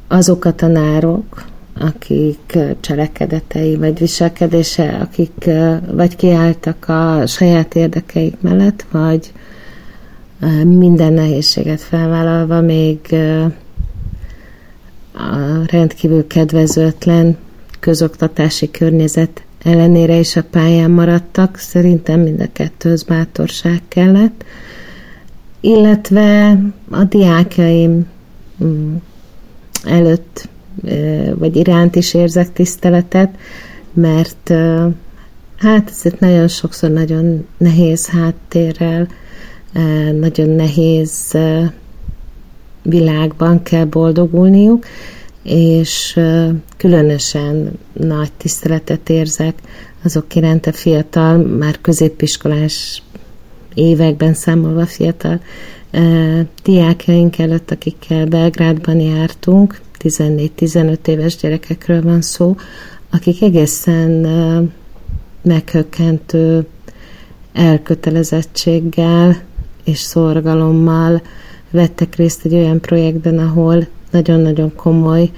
azok 0.07 0.45
a 0.45 0.55
tanárok, 0.55 1.53
akik 1.79 2.57
cselekedetei 2.79 3.75
vagy 3.75 3.99
viselkedése, 3.99 4.97
akik 5.01 5.49
vagy 5.91 6.15
kiálltak 6.15 6.89
a 6.89 7.27
saját 7.27 7.75
érdekeik 7.75 8.35
mellett, 8.41 8.85
vagy 8.91 9.31
minden 10.63 11.13
nehézséget 11.13 11.81
felvállalva 11.81 12.61
még 12.61 12.99
a 15.13 15.65
rendkívül 15.67 16.27
kedvezőtlen 16.27 17.37
közoktatási 17.79 18.71
környezet 18.71 19.43
ellenére 19.63 20.15
is 20.15 20.35
a 20.35 20.43
pályán 20.43 20.91
maradtak. 20.91 21.57
Szerintem 21.57 22.19
mind 22.19 22.41
a 22.41 22.47
kettőhöz 22.53 23.03
bátorság 23.03 23.81
kellett 23.87 24.43
illetve 25.65 26.59
a 26.89 27.03
diákjaim 27.03 28.07
mm, 28.63 28.95
előtt 29.83 30.49
vagy 31.35 31.55
iránt 31.55 31.95
is 31.95 32.13
érzek 32.13 32.53
tiszteletet, 32.53 33.29
mert 33.93 34.53
hát 35.57 35.89
ezért 35.89 36.19
nagyon 36.19 36.47
sokszor 36.47 36.89
nagyon 36.89 37.45
nehéz 37.57 38.07
háttérrel, 38.07 39.07
nagyon 40.19 40.49
nehéz 40.49 41.37
világban 42.81 43.63
kell 43.63 43.85
boldogulniuk, 43.85 44.85
és 45.43 46.19
különösen 46.77 47.79
nagy 47.93 48.31
tiszteletet 48.37 49.09
érzek 49.09 49.53
azok 50.03 50.35
iránt 50.35 50.65
a 50.65 50.73
fiatal, 50.73 51.37
már 51.37 51.81
középiskolás 51.81 53.03
években 53.73 54.33
számolva 54.33 54.85
fiatal 54.85 55.39
diákjaink 56.63 57.39
előtt, 57.39 57.71
akikkel 57.71 58.25
Belgrádban 58.25 58.99
jártunk, 58.99 59.81
14-15 60.05 61.07
éves 61.07 61.35
gyerekekről 61.35 62.01
van 62.01 62.21
szó, 62.21 62.55
akik 63.09 63.41
egészen 63.41 64.11
meghökkentő 65.41 66.67
elkötelezettséggel 67.53 69.37
és 69.83 69.99
szorgalommal 69.99 71.21
vettek 71.71 72.15
részt 72.15 72.45
egy 72.45 72.53
olyan 72.53 72.79
projektben, 72.79 73.39
ahol 73.39 73.87
nagyon-nagyon 74.11 74.75
komoly 74.75 75.29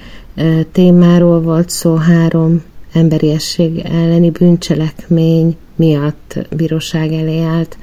témáról 0.72 1.40
volt 1.40 1.70
szó, 1.70 1.94
három 1.94 2.62
emberiesség 2.92 3.78
elleni 3.78 4.30
bűncselekmény 4.30 5.56
miatt 5.76 6.38
bíróság 6.56 7.12
elé 7.12 7.42
állt 7.42 7.78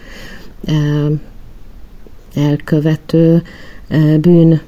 elkövető 2.36 3.44
bűn 4.20 4.62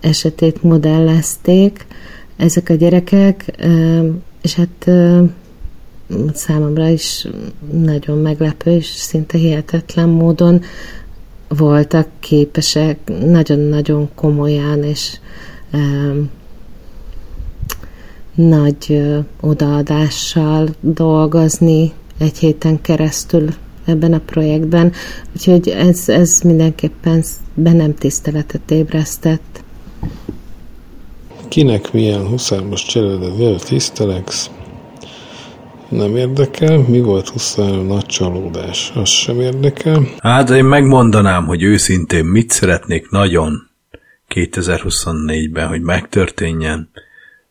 esetét 0.00 0.62
modellezték 0.62 1.86
ezek 2.36 2.68
a 2.68 2.74
gyerekek, 2.74 3.66
és 4.42 4.54
hát 4.54 4.90
számomra 6.34 6.88
is 6.88 7.26
nagyon 7.72 8.18
meglepő 8.18 8.70
és 8.70 8.86
szinte 8.86 9.38
hihetetlen 9.38 10.08
módon 10.08 10.62
voltak 11.48 12.08
képesek 12.20 12.98
nagyon-nagyon 13.24 14.08
komolyan 14.14 14.82
és 14.82 15.18
nagy 18.34 19.02
odaadással 19.40 20.68
dolgozni 20.80 21.92
egy 22.18 22.38
héten 22.38 22.80
keresztül 22.80 23.48
ebben 23.84 24.12
a 24.12 24.18
projektben, 24.18 24.92
úgyhogy 25.34 25.68
ez, 25.68 26.08
ez 26.08 26.40
mindenképpen 26.40 27.24
bennem 27.54 27.94
tiszteletet 27.94 28.70
ébresztett. 28.70 29.64
Kinek 31.48 31.92
milyen 31.92 32.26
huszármos 32.26 32.84
cseredet 32.84 33.64
tiszteleksz? 33.64 34.50
Nem 35.88 36.16
érdekel. 36.16 36.84
Mi 36.88 37.00
volt 37.00 37.28
Huszár 37.28 37.84
nagy 37.84 38.06
csalódás? 38.06 38.92
Az 38.94 39.08
sem 39.08 39.40
érdekel. 39.40 40.02
Hát 40.18 40.50
én 40.50 40.64
megmondanám, 40.64 41.46
hogy 41.46 41.62
őszintén 41.62 42.24
mit 42.24 42.50
szeretnék 42.50 43.10
nagyon 43.10 43.70
2024-ben, 44.34 45.68
hogy 45.68 45.80
megtörténjen. 45.80 46.90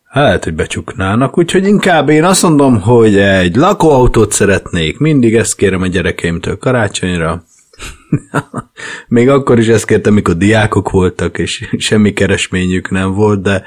Hát, 0.04 0.44
hogy 0.44 0.54
becsuknának, 0.54 1.38
úgyhogy 1.38 1.66
inkább 1.66 2.08
én 2.08 2.24
azt 2.24 2.42
mondom, 2.42 2.80
hogy 2.80 3.18
egy 3.18 3.56
lakóautót 3.56 4.32
szeretnék, 4.32 4.98
mindig 4.98 5.34
ezt 5.34 5.56
kérem 5.56 5.82
a 5.82 5.86
gyerekeimtől 5.86 6.58
karácsonyra. 6.58 7.44
Még 9.08 9.28
akkor 9.28 9.58
is 9.58 9.68
ezt 9.68 9.86
kértem, 9.86 10.14
mikor 10.14 10.36
diákok 10.36 10.90
voltak, 10.90 11.38
és 11.38 11.68
semmi 11.78 12.12
keresményük 12.12 12.90
nem 12.90 13.14
volt, 13.14 13.42
de 13.42 13.62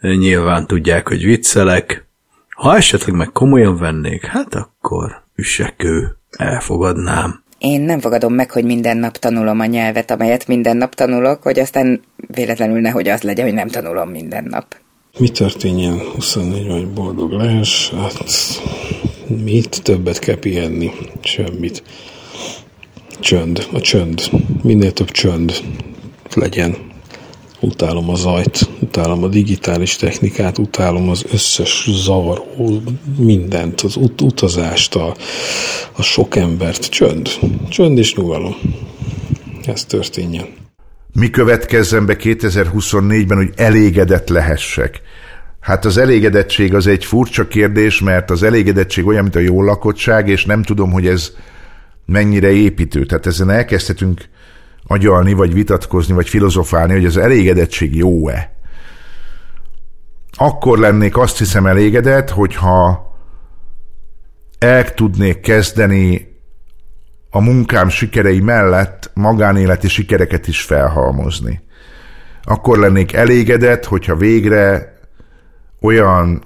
nyilván 0.00 0.66
tudják, 0.66 1.08
hogy 1.08 1.24
viccelek. 1.24 2.06
Ha 2.48 2.76
esetleg 2.76 3.16
meg 3.16 3.32
komolyan 3.32 3.76
vennék, 3.76 4.24
hát 4.24 4.54
akkor 4.54 5.22
üssekő, 5.34 6.16
elfogadnám. 6.30 7.42
Én 7.58 7.80
nem 7.80 8.00
fogadom 8.00 8.34
meg, 8.34 8.50
hogy 8.50 8.64
minden 8.64 8.96
nap 8.96 9.16
tanulom 9.16 9.60
a 9.60 9.64
nyelvet, 9.64 10.10
amelyet 10.10 10.46
minden 10.46 10.76
nap 10.76 10.94
tanulok, 10.94 11.42
hogy 11.42 11.58
aztán 11.58 12.02
véletlenül 12.16 12.80
nehogy 12.80 13.08
az 13.08 13.22
legyen, 13.22 13.44
hogy 13.44 13.54
nem 13.54 13.68
tanulom 13.68 14.08
minden 14.10 14.44
nap. 14.44 14.76
Mi 15.18 15.28
történjen 15.28 15.98
24 16.14 16.66
vagy 16.66 16.88
boldog 16.88 17.32
lehess? 17.32 17.90
Hát 17.90 18.24
Mit? 19.26 19.82
Többet 19.82 20.18
kell 20.18 20.38
pihenni. 20.38 20.90
Semmit. 21.22 21.82
Csönd. 23.20 23.66
A 23.72 23.80
csönd. 23.80 24.22
Minél 24.62 24.92
több 24.92 25.10
csönd 25.10 25.62
legyen. 26.34 26.76
Utálom 27.60 28.10
a 28.10 28.14
zajt, 28.14 28.68
utálom 28.80 29.24
a 29.24 29.28
digitális 29.28 29.96
technikát, 29.96 30.58
utálom 30.58 31.08
az 31.08 31.24
összes 31.32 31.88
zavaró, 31.90 32.82
mindent, 33.18 33.80
az 33.80 33.96
ut- 33.96 34.20
utazást, 34.20 34.94
a, 34.94 35.16
a 35.92 36.02
sok 36.02 36.36
embert. 36.36 36.88
Csönd. 36.88 37.28
Csönd 37.68 37.98
és 37.98 38.14
nyugalom. 38.14 38.56
Ez 39.64 39.84
történjen. 39.84 40.46
Mi 41.12 41.30
következzen 41.30 42.06
be 42.06 42.16
2024-ben, 42.20 43.36
hogy 43.36 43.50
elégedett 43.56 44.28
lehessek? 44.28 45.00
Hát 45.60 45.84
az 45.84 45.96
elégedettség 45.96 46.74
az 46.74 46.86
egy 46.86 47.04
furcsa 47.04 47.48
kérdés, 47.48 48.00
mert 48.00 48.30
az 48.30 48.42
elégedettség 48.42 49.06
olyan, 49.06 49.22
mint 49.22 49.36
a 49.36 49.38
jó 49.38 49.62
lakottság, 49.62 50.28
és 50.28 50.44
nem 50.44 50.62
tudom, 50.62 50.90
hogy 50.90 51.06
ez 51.06 51.32
mennyire 52.06 52.50
építő. 52.50 53.04
Tehát 53.06 53.26
ezen 53.26 53.50
elkezdhetünk 53.50 54.28
agyalni, 54.86 55.32
vagy 55.32 55.52
vitatkozni, 55.52 56.14
vagy 56.14 56.28
filozofálni, 56.28 56.92
hogy 56.92 57.04
az 57.04 57.16
elégedettség 57.16 57.96
jó-e. 57.96 58.52
Akkor 60.36 60.78
lennék 60.78 61.16
azt 61.16 61.38
hiszem 61.38 61.66
elégedett, 61.66 62.30
hogyha 62.30 63.10
el 64.58 64.94
tudnék 64.94 65.40
kezdeni 65.40 66.30
a 67.30 67.40
munkám 67.40 67.88
sikerei 67.88 68.40
mellett 68.40 69.10
magánéleti 69.14 69.88
sikereket 69.88 70.48
is 70.48 70.62
felhalmozni. 70.62 71.62
Akkor 72.42 72.78
lennék 72.78 73.12
elégedett, 73.12 73.84
hogyha 73.84 74.16
végre 74.16 74.94
olyan 75.80 76.42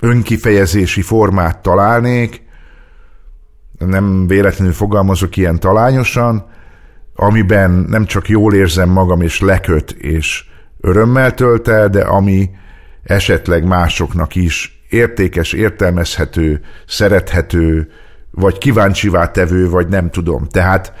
önkifejezési 0.00 1.02
formát 1.02 1.58
találnék, 1.62 2.45
nem 3.78 4.26
véletlenül 4.26 4.72
fogalmazok 4.72 5.36
ilyen 5.36 5.58
talányosan, 5.58 6.46
amiben 7.14 7.70
nem 7.70 8.04
csak 8.04 8.28
jól 8.28 8.54
érzem 8.54 8.88
magam, 8.88 9.20
és 9.20 9.40
leköt, 9.40 9.90
és 9.90 10.44
örömmel 10.80 11.34
tölt 11.34 11.68
el, 11.68 11.88
de 11.88 12.00
ami 12.00 12.50
esetleg 13.02 13.64
másoknak 13.64 14.34
is 14.34 14.84
értékes, 14.88 15.52
értelmezhető, 15.52 16.60
szerethető, 16.86 17.88
vagy 18.30 18.58
kíváncsivá 18.58 19.30
tevő, 19.30 19.70
vagy 19.70 19.88
nem 19.88 20.10
tudom. 20.10 20.46
Tehát, 20.48 20.92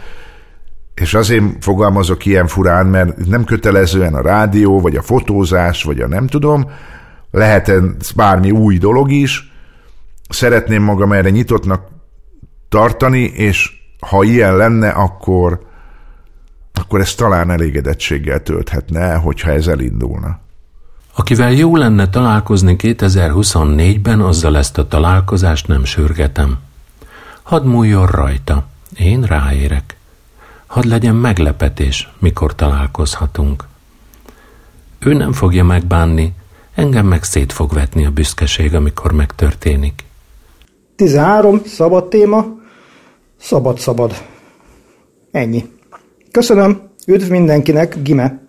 és 0.94 1.14
azért 1.14 1.44
fogalmazok 1.60 2.26
ilyen 2.26 2.46
furán, 2.46 2.86
mert 2.86 3.26
nem 3.26 3.44
kötelezően 3.44 4.14
a 4.14 4.22
rádió, 4.22 4.80
vagy 4.80 4.96
a 4.96 5.02
fotózás, 5.02 5.82
vagy 5.82 6.00
a 6.00 6.08
nem 6.08 6.26
tudom, 6.26 6.70
lehet 7.30 7.68
ez 7.68 8.10
bármi 8.14 8.50
új 8.50 8.78
dolog 8.78 9.10
is, 9.10 9.52
szeretném 10.28 10.82
magam 10.82 11.12
erre 11.12 11.30
nyitottnak 11.30 11.95
tartani, 12.68 13.20
és 13.20 13.72
ha 14.00 14.22
ilyen 14.22 14.56
lenne, 14.56 14.88
akkor, 14.88 15.66
akkor 16.72 17.00
ez 17.00 17.14
talán 17.14 17.50
elégedettséggel 17.50 18.42
tölthetne, 18.42 19.14
hogyha 19.14 19.50
ez 19.50 19.66
elindulna. 19.66 20.38
Akivel 21.14 21.52
jó 21.52 21.76
lenne 21.76 22.08
találkozni 22.08 22.76
2024-ben, 22.78 24.20
azzal 24.20 24.56
ezt 24.56 24.78
a 24.78 24.88
találkozást 24.88 25.68
nem 25.68 25.84
sürgetem. 25.84 26.58
Hadd 27.42 27.64
múljon 27.64 28.06
rajta, 28.06 28.66
én 28.96 29.22
ráérek. 29.22 29.96
Hadd 30.66 30.88
legyen 30.88 31.14
meglepetés, 31.14 32.08
mikor 32.18 32.54
találkozhatunk. 32.54 33.64
Ő 34.98 35.12
nem 35.12 35.32
fogja 35.32 35.64
megbánni, 35.64 36.34
Engem 36.76 37.06
meg 37.06 37.22
szét 37.22 37.52
fog 37.52 37.72
vetni 37.72 38.06
a 38.06 38.10
büszkeség, 38.10 38.74
amikor 38.74 39.12
megtörténik. 39.12 40.04
13. 40.96 41.60
Szabad 41.66 42.08
téma. 42.08 42.44
Szabad-szabad. 43.38 44.14
Ennyi. 45.30 45.64
Köszönöm. 46.30 46.80
Üdv 47.06 47.30
mindenkinek. 47.30 48.02
Gime. 48.02 48.44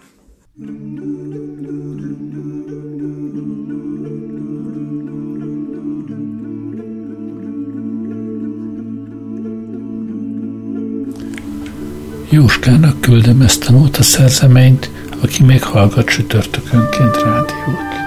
Jóskának 12.30 13.02
küldöm 13.02 13.42
ezt 13.42 13.68
a 13.68 13.72
nóta 13.72 14.04
szerzeményt, 14.04 14.92
aki 15.22 15.44
még 15.44 15.64
hallgat 15.64 16.06
csütörtökönként 16.06 17.16
rádiót. 17.16 18.07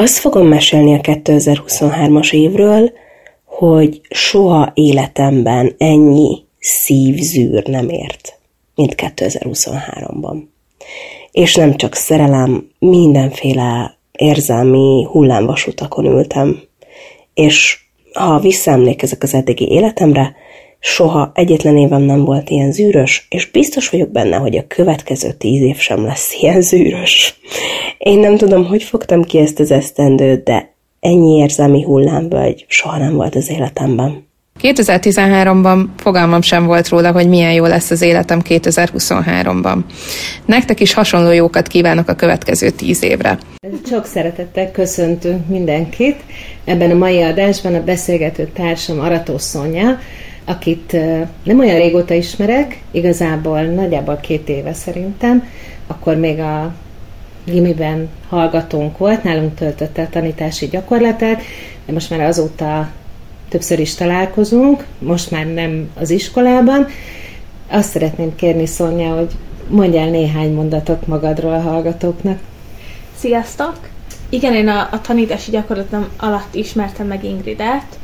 Azt 0.00 0.18
fogom 0.18 0.46
mesélni 0.46 0.94
a 0.94 1.00
2023-as 1.00 2.32
évről, 2.32 2.92
hogy 3.44 4.00
soha 4.10 4.70
életemben 4.74 5.74
ennyi 5.78 6.38
szívzűr 6.58 7.66
nem 7.66 7.88
ért, 7.88 8.38
mint 8.74 8.94
2023-ban. 8.96 10.36
És 11.30 11.54
nem 11.54 11.76
csak 11.76 11.94
szerelem, 11.94 12.70
mindenféle 12.78 13.98
érzelmi 14.12 15.06
hullámvasutakon 15.10 16.04
ültem. 16.04 16.62
És 17.34 17.78
ha 18.12 18.38
visszaemlékezek 18.38 19.22
az 19.22 19.34
eddigi 19.34 19.70
életemre, 19.70 20.34
soha 20.78 21.30
egyetlen 21.34 21.76
évem 21.76 22.02
nem 22.02 22.24
volt 22.24 22.50
ilyen 22.50 22.72
zűrös, 22.72 23.26
és 23.30 23.50
biztos 23.50 23.88
vagyok 23.88 24.10
benne, 24.10 24.36
hogy 24.36 24.56
a 24.56 24.66
következő 24.66 25.32
tíz 25.32 25.62
év 25.62 25.76
sem 25.76 26.04
lesz 26.04 26.34
ilyen 26.40 26.60
zűrös. 26.60 27.40
Én 28.04 28.18
nem 28.18 28.36
tudom, 28.36 28.66
hogy 28.66 28.82
fogtam 28.82 29.22
ki 29.22 29.38
ezt 29.38 29.60
az 29.60 29.70
esztendőt, 29.70 30.44
de 30.44 30.74
ennyi 31.00 31.36
érzelmi 31.36 31.82
hullámvölgy 31.82 32.64
soha 32.68 32.98
nem 32.98 33.14
volt 33.14 33.34
az 33.34 33.50
életemben. 33.50 34.26
2013-ban 34.60 35.84
fogalmam 35.96 36.40
sem 36.40 36.66
volt 36.66 36.88
róla, 36.88 37.12
hogy 37.12 37.28
milyen 37.28 37.52
jó 37.52 37.64
lesz 37.64 37.90
az 37.90 38.02
életem 38.02 38.40
2023-ban. 38.44 39.78
Nektek 40.44 40.80
is 40.80 40.94
hasonló 40.94 41.30
jókat 41.30 41.66
kívánok 41.66 42.08
a 42.08 42.14
következő 42.14 42.70
tíz 42.70 43.02
évre. 43.02 43.38
Sok 43.86 44.04
szeretettel 44.04 44.70
köszöntünk 44.70 45.48
mindenkit. 45.48 46.16
Ebben 46.64 46.90
a 46.90 46.94
mai 46.94 47.22
adásban 47.22 47.74
a 47.74 47.84
beszélgető 47.84 48.50
társam 48.54 49.00
Arató 49.00 49.38
Szonya, 49.38 49.98
akit 50.44 50.92
nem 51.44 51.58
olyan 51.58 51.78
régóta 51.78 52.14
ismerek, 52.14 52.78
igazából 52.90 53.60
nagyjából 53.60 54.16
két 54.16 54.48
éve 54.48 54.72
szerintem, 54.72 55.48
akkor 55.86 56.16
még 56.16 56.38
a 56.38 56.74
gimiben 57.50 58.08
hallgatónk 58.28 58.98
volt, 58.98 59.22
nálunk 59.22 59.54
töltötte 59.54 60.02
a 60.02 60.08
tanítási 60.08 60.66
gyakorlatát, 60.66 61.42
de 61.86 61.92
most 61.92 62.10
már 62.10 62.20
azóta 62.20 62.90
többször 63.48 63.78
is 63.78 63.94
találkozunk, 63.94 64.84
most 64.98 65.30
már 65.30 65.46
nem 65.46 65.90
az 65.94 66.10
iskolában. 66.10 66.86
Azt 67.70 67.90
szeretném 67.90 68.34
kérni, 68.34 68.66
Szonya, 68.66 69.14
hogy 69.14 69.30
mondjál 69.68 70.08
néhány 70.08 70.52
mondatot 70.52 71.06
magadról 71.06 71.52
a 71.52 71.60
hallgatóknak. 71.60 72.38
Sziasztok! 73.16 73.78
Igen, 74.28 74.54
én 74.54 74.68
a, 74.68 74.88
a 74.92 75.00
tanítási 75.00 75.50
gyakorlatom 75.50 76.08
alatt 76.16 76.54
ismertem 76.54 77.06
meg 77.06 77.24
Ingridet. 77.24 77.98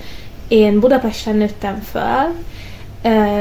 Én 0.48 0.80
Budapesten 0.80 1.36
nőttem 1.36 1.80
föl, 1.80 2.34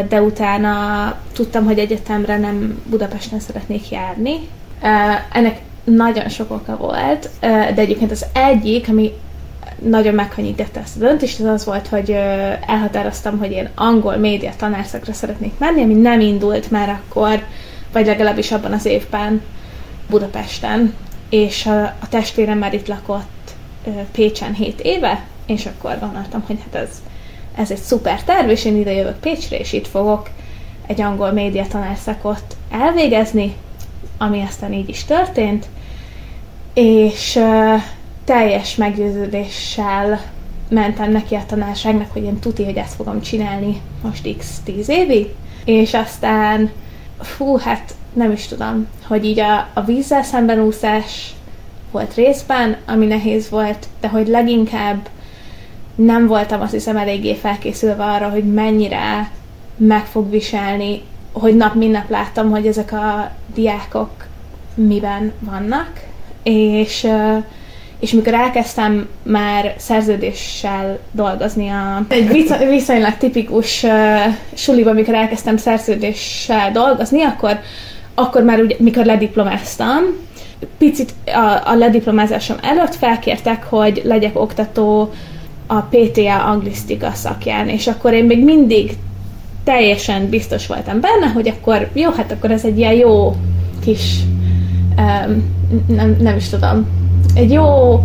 de 0.07 0.21
utána 0.21 1.15
tudtam, 1.33 1.65
hogy 1.65 1.79
egyetemre 1.79 2.37
nem 2.37 2.81
Budapesten 2.89 3.39
szeretnék 3.39 3.89
járni. 3.89 4.35
Ennek 5.31 5.59
nagyon 5.85 6.29
sok 6.29 6.51
oka 6.51 6.77
volt, 6.77 7.29
de 7.41 7.75
egyébként 7.75 8.11
az 8.11 8.25
egyik, 8.33 8.89
ami 8.89 9.11
nagyon 9.79 10.13
megkönnyítette 10.13 10.79
ezt 10.79 10.95
a 10.95 10.99
döntést, 10.99 11.39
az 11.39 11.45
az 11.45 11.65
volt, 11.65 11.87
hogy 11.87 12.11
elhatároztam, 12.67 13.37
hogy 13.37 13.51
én 13.51 13.69
angol 13.75 14.15
média 14.15 14.51
tanárszakra 14.57 15.13
szeretnék 15.13 15.57
menni, 15.57 15.83
ami 15.83 15.93
nem 15.93 16.19
indult 16.19 16.71
már 16.71 16.89
akkor, 16.89 17.43
vagy 17.91 18.05
legalábbis 18.05 18.51
abban 18.51 18.71
az 18.71 18.85
évben 18.85 19.41
Budapesten, 20.09 20.93
és 21.29 21.65
a, 21.65 21.81
a 21.83 22.09
testvérem 22.09 22.57
már 22.57 22.73
itt 22.73 22.87
lakott 22.87 23.55
Pécsen 24.11 24.53
7 24.53 24.79
éve, 24.81 25.23
és 25.45 25.65
akkor 25.65 25.99
gondoltam, 25.99 26.43
hogy 26.47 26.57
hát 26.63 26.81
ez, 26.83 26.89
ez 27.55 27.71
egy 27.71 27.77
szuper 27.77 28.23
terv, 28.23 28.49
és 28.49 28.65
én 28.65 28.77
ide 28.77 28.91
jövök 28.91 29.19
Pécsre, 29.19 29.57
és 29.57 29.73
itt 29.73 29.87
fogok 29.87 30.29
egy 30.87 31.01
angol 31.01 31.31
média 31.31 31.67
tanárszakot 31.67 32.55
elvégezni, 32.71 33.55
ami 34.17 34.41
aztán 34.41 34.73
így 34.73 34.89
is 34.89 35.03
történt, 35.03 35.65
és 36.73 37.39
teljes 38.23 38.75
meggyőződéssel 38.75 40.21
mentem 40.69 41.11
neki 41.11 41.35
a 41.35 41.45
tanárságnak, 41.47 42.11
hogy 42.11 42.23
én 42.23 42.39
tuti, 42.39 42.63
hogy 42.63 42.77
ezt 42.77 42.95
fogom 42.95 43.21
csinálni 43.21 43.81
most 44.03 44.35
x 44.37 44.59
10 44.63 44.89
évig, 44.89 45.27
és 45.65 45.93
aztán 45.93 46.71
fú, 47.19 47.57
hát 47.57 47.95
nem 48.13 48.31
is 48.31 48.47
tudom, 48.47 48.87
hogy 49.07 49.25
így 49.25 49.39
a, 49.39 49.67
a 49.73 49.81
vízzel 49.81 50.23
szemben 50.23 50.59
úszás 50.59 51.33
volt 51.91 52.13
részben, 52.13 52.77
ami 52.85 53.05
nehéz 53.05 53.49
volt, 53.49 53.87
de 53.99 54.07
hogy 54.07 54.27
leginkább 54.27 55.09
nem 55.95 56.27
voltam 56.27 56.61
azt 56.61 56.71
hiszem 56.71 56.97
eléggé 56.97 57.35
felkészülve 57.35 58.03
arra, 58.03 58.29
hogy 58.29 58.53
mennyire 58.53 59.31
meg 59.77 60.05
fog 60.05 60.29
viselni, 60.29 61.01
hogy 61.39 61.55
nap 61.55 61.73
mint 61.73 61.91
nap 61.91 62.09
láttam, 62.09 62.49
hogy 62.49 62.67
ezek 62.67 62.91
a 62.91 63.31
diákok 63.53 64.09
miben 64.75 65.31
vannak, 65.39 65.91
és 66.43 67.07
és 67.99 68.11
mikor 68.11 68.33
elkezdtem 68.33 69.07
már 69.23 69.73
szerződéssel 69.77 70.99
dolgozni 71.11 71.69
a, 71.69 72.05
egy 72.07 72.45
viszonylag 72.69 73.17
tipikus 73.17 73.83
uh, 73.83 73.91
suliba, 74.53 74.93
mikor 74.93 75.13
elkezdtem 75.13 75.57
szerződéssel 75.57 76.71
dolgozni, 76.71 77.21
akkor, 77.21 77.59
akkor 78.13 78.43
már 78.43 78.59
ugye, 78.59 78.75
mikor 78.79 79.05
lediplomáztam, 79.05 80.03
picit 80.77 81.13
a, 81.25 81.61
a 81.65 81.75
lediplomázásom 81.75 82.57
előtt 82.61 82.95
felkértek, 82.95 83.63
hogy 83.63 84.01
legyek 84.03 84.39
oktató 84.39 85.13
a 85.67 85.79
PTA 85.79 86.43
anglisztika 86.43 87.11
szakján, 87.13 87.69
és 87.69 87.87
akkor 87.87 88.13
én 88.13 88.25
még 88.25 88.43
mindig 88.43 88.91
teljesen 89.65 90.29
biztos 90.29 90.67
voltam 90.67 90.99
benne, 90.99 91.27
hogy 91.33 91.47
akkor 91.47 91.89
jó, 91.93 92.11
hát 92.11 92.31
akkor 92.31 92.51
ez 92.51 92.65
egy 92.65 92.77
ilyen 92.77 92.93
jó 92.93 93.35
kis 93.83 94.19
um, 94.97 95.43
nem, 95.87 96.15
nem 96.19 96.35
is 96.35 96.49
tudom, 96.49 96.87
egy 97.35 97.51
jó 97.51 97.99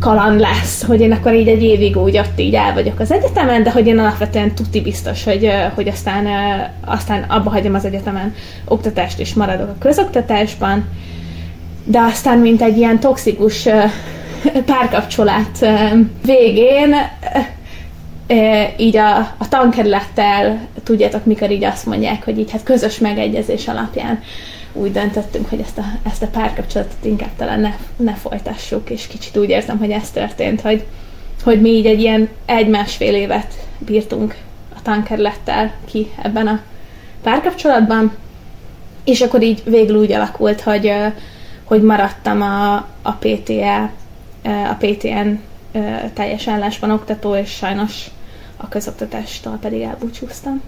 kaland 0.00 0.40
lesz, 0.40 0.84
hogy 0.84 1.00
én 1.00 1.12
akkor 1.12 1.34
így 1.34 1.48
egy 1.48 1.62
évig 1.62 1.96
úgy 1.96 2.18
ott 2.18 2.40
így 2.40 2.54
el 2.54 2.72
vagyok 2.74 3.00
az 3.00 3.12
egyetemen, 3.12 3.62
de 3.62 3.70
hogy 3.70 3.86
én 3.86 3.98
alapvetően 3.98 4.54
tuti 4.54 4.80
biztos, 4.80 5.24
hogy, 5.24 5.50
hogy 5.74 5.88
aztán, 5.88 6.26
aztán 6.84 7.22
abba 7.22 7.50
hagyom 7.50 7.74
az 7.74 7.84
egyetemen 7.84 8.34
oktatást 8.64 9.20
és 9.20 9.34
maradok 9.34 9.68
a 9.68 9.76
közoktatásban, 9.78 10.88
de 11.84 12.00
aztán 12.00 12.38
mint 12.38 12.62
egy 12.62 12.76
ilyen 12.76 12.98
toxikus 12.98 13.68
párkapcsolat 14.66 15.66
végén 16.24 16.94
így 18.76 18.96
a, 18.96 19.18
a 19.18 19.48
tankerülettel, 19.48 20.68
tudjátok, 20.82 21.24
mikor 21.24 21.50
így 21.50 21.64
azt 21.64 21.86
mondják, 21.86 22.24
hogy 22.24 22.38
így 22.38 22.50
hát 22.50 22.62
közös 22.62 22.98
megegyezés 22.98 23.68
alapján 23.68 24.22
úgy 24.72 24.92
döntöttünk, 24.92 25.48
hogy 25.48 25.60
ezt 25.60 25.78
a, 25.78 25.84
ezt 26.02 26.22
a 26.22 26.26
párkapcsolatot 26.26 27.04
inkább 27.04 27.36
talán 27.36 27.60
ne, 27.60 27.72
ne 27.96 28.14
folytassuk, 28.14 28.90
és 28.90 29.06
kicsit 29.06 29.36
úgy 29.36 29.48
érzem, 29.48 29.78
hogy 29.78 29.90
ez 29.90 30.10
történt, 30.10 30.60
hogy, 30.60 30.84
hogy 31.42 31.60
mi 31.60 31.68
így 31.68 31.86
egy 31.86 32.00
ilyen 32.00 32.28
egy-másfél 32.46 33.14
évet 33.14 33.52
bírtunk 33.78 34.36
a 34.76 34.82
tankerlettel 34.82 35.72
ki 35.84 36.10
ebben 36.22 36.46
a 36.46 36.60
párkapcsolatban, 37.22 38.12
és 39.04 39.20
akkor 39.20 39.42
így 39.42 39.62
végül 39.64 39.96
úgy 39.96 40.12
alakult, 40.12 40.60
hogy, 40.60 40.92
hogy 41.64 41.82
maradtam 41.82 42.42
a, 42.42 42.74
a 43.02 43.12
PTE, 43.12 43.90
a 44.44 44.74
PTN 44.78 45.38
teljes 46.14 46.48
állásban 46.48 46.90
oktató, 46.90 47.34
és 47.34 47.50
sajnos 47.50 48.06
a 48.56 48.68
közoktatástól 48.68 49.56
pedig 49.60 49.80
elbúcsúztam. 49.82 50.62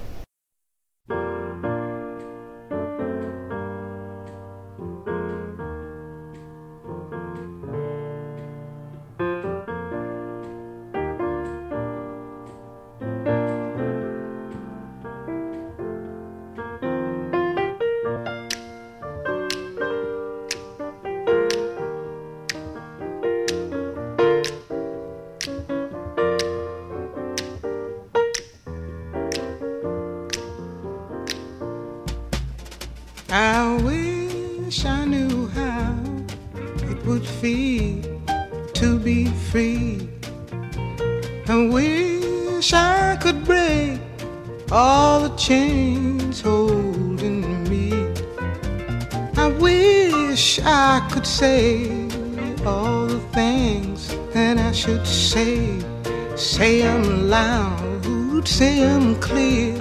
and 54.34 54.60
I 54.60 54.72
should 54.72 55.06
say, 55.06 55.80
say 56.36 56.82
them 56.82 57.28
loud, 57.28 58.46
say 58.46 58.80
them 58.80 59.14
clear 59.20 59.76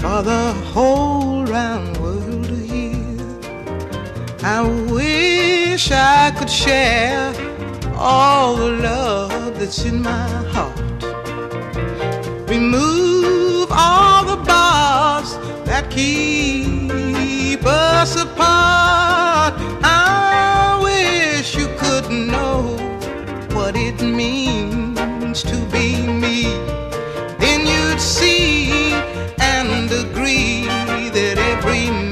for 0.00 0.22
the 0.22 0.52
whole 0.72 1.44
round 1.44 1.96
world 1.98 2.44
to 2.44 2.56
hear. 2.56 3.18
I 4.42 4.62
wish 4.90 5.90
I 5.90 6.32
could 6.38 6.50
share 6.50 7.32
all 7.96 8.56
the 8.56 8.70
love 8.88 9.58
that's 9.58 9.84
in 9.84 10.02
my 10.02 10.28
heart. 10.54 10.78
Remove 12.48 13.68
all 13.70 14.24
the 14.24 14.36
bars 14.44 15.36
that 15.66 15.90
keep 15.90 17.64
us 17.64 18.16
apart. 18.16 19.54
I 19.82 19.97
man 24.18 25.32
should 25.32 25.70
be 25.70 26.08
free. 31.62 31.88
I 31.88 32.07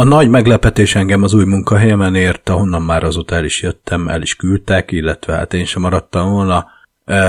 A 0.00 0.04
nagy 0.04 0.28
meglepetés 0.28 0.94
engem 0.94 1.22
az 1.22 1.34
új 1.34 1.44
munkahelyemen 1.44 2.14
ért, 2.14 2.48
ahonnan 2.48 2.82
már 2.82 3.10
el 3.26 3.44
is 3.44 3.62
jöttem, 3.62 4.08
el 4.08 4.22
is 4.22 4.36
küldtek, 4.36 4.92
illetve 4.92 5.32
hát 5.32 5.54
én 5.54 5.64
sem 5.64 5.82
maradtam 5.82 6.30
volna. 6.30 6.66
E, 7.04 7.20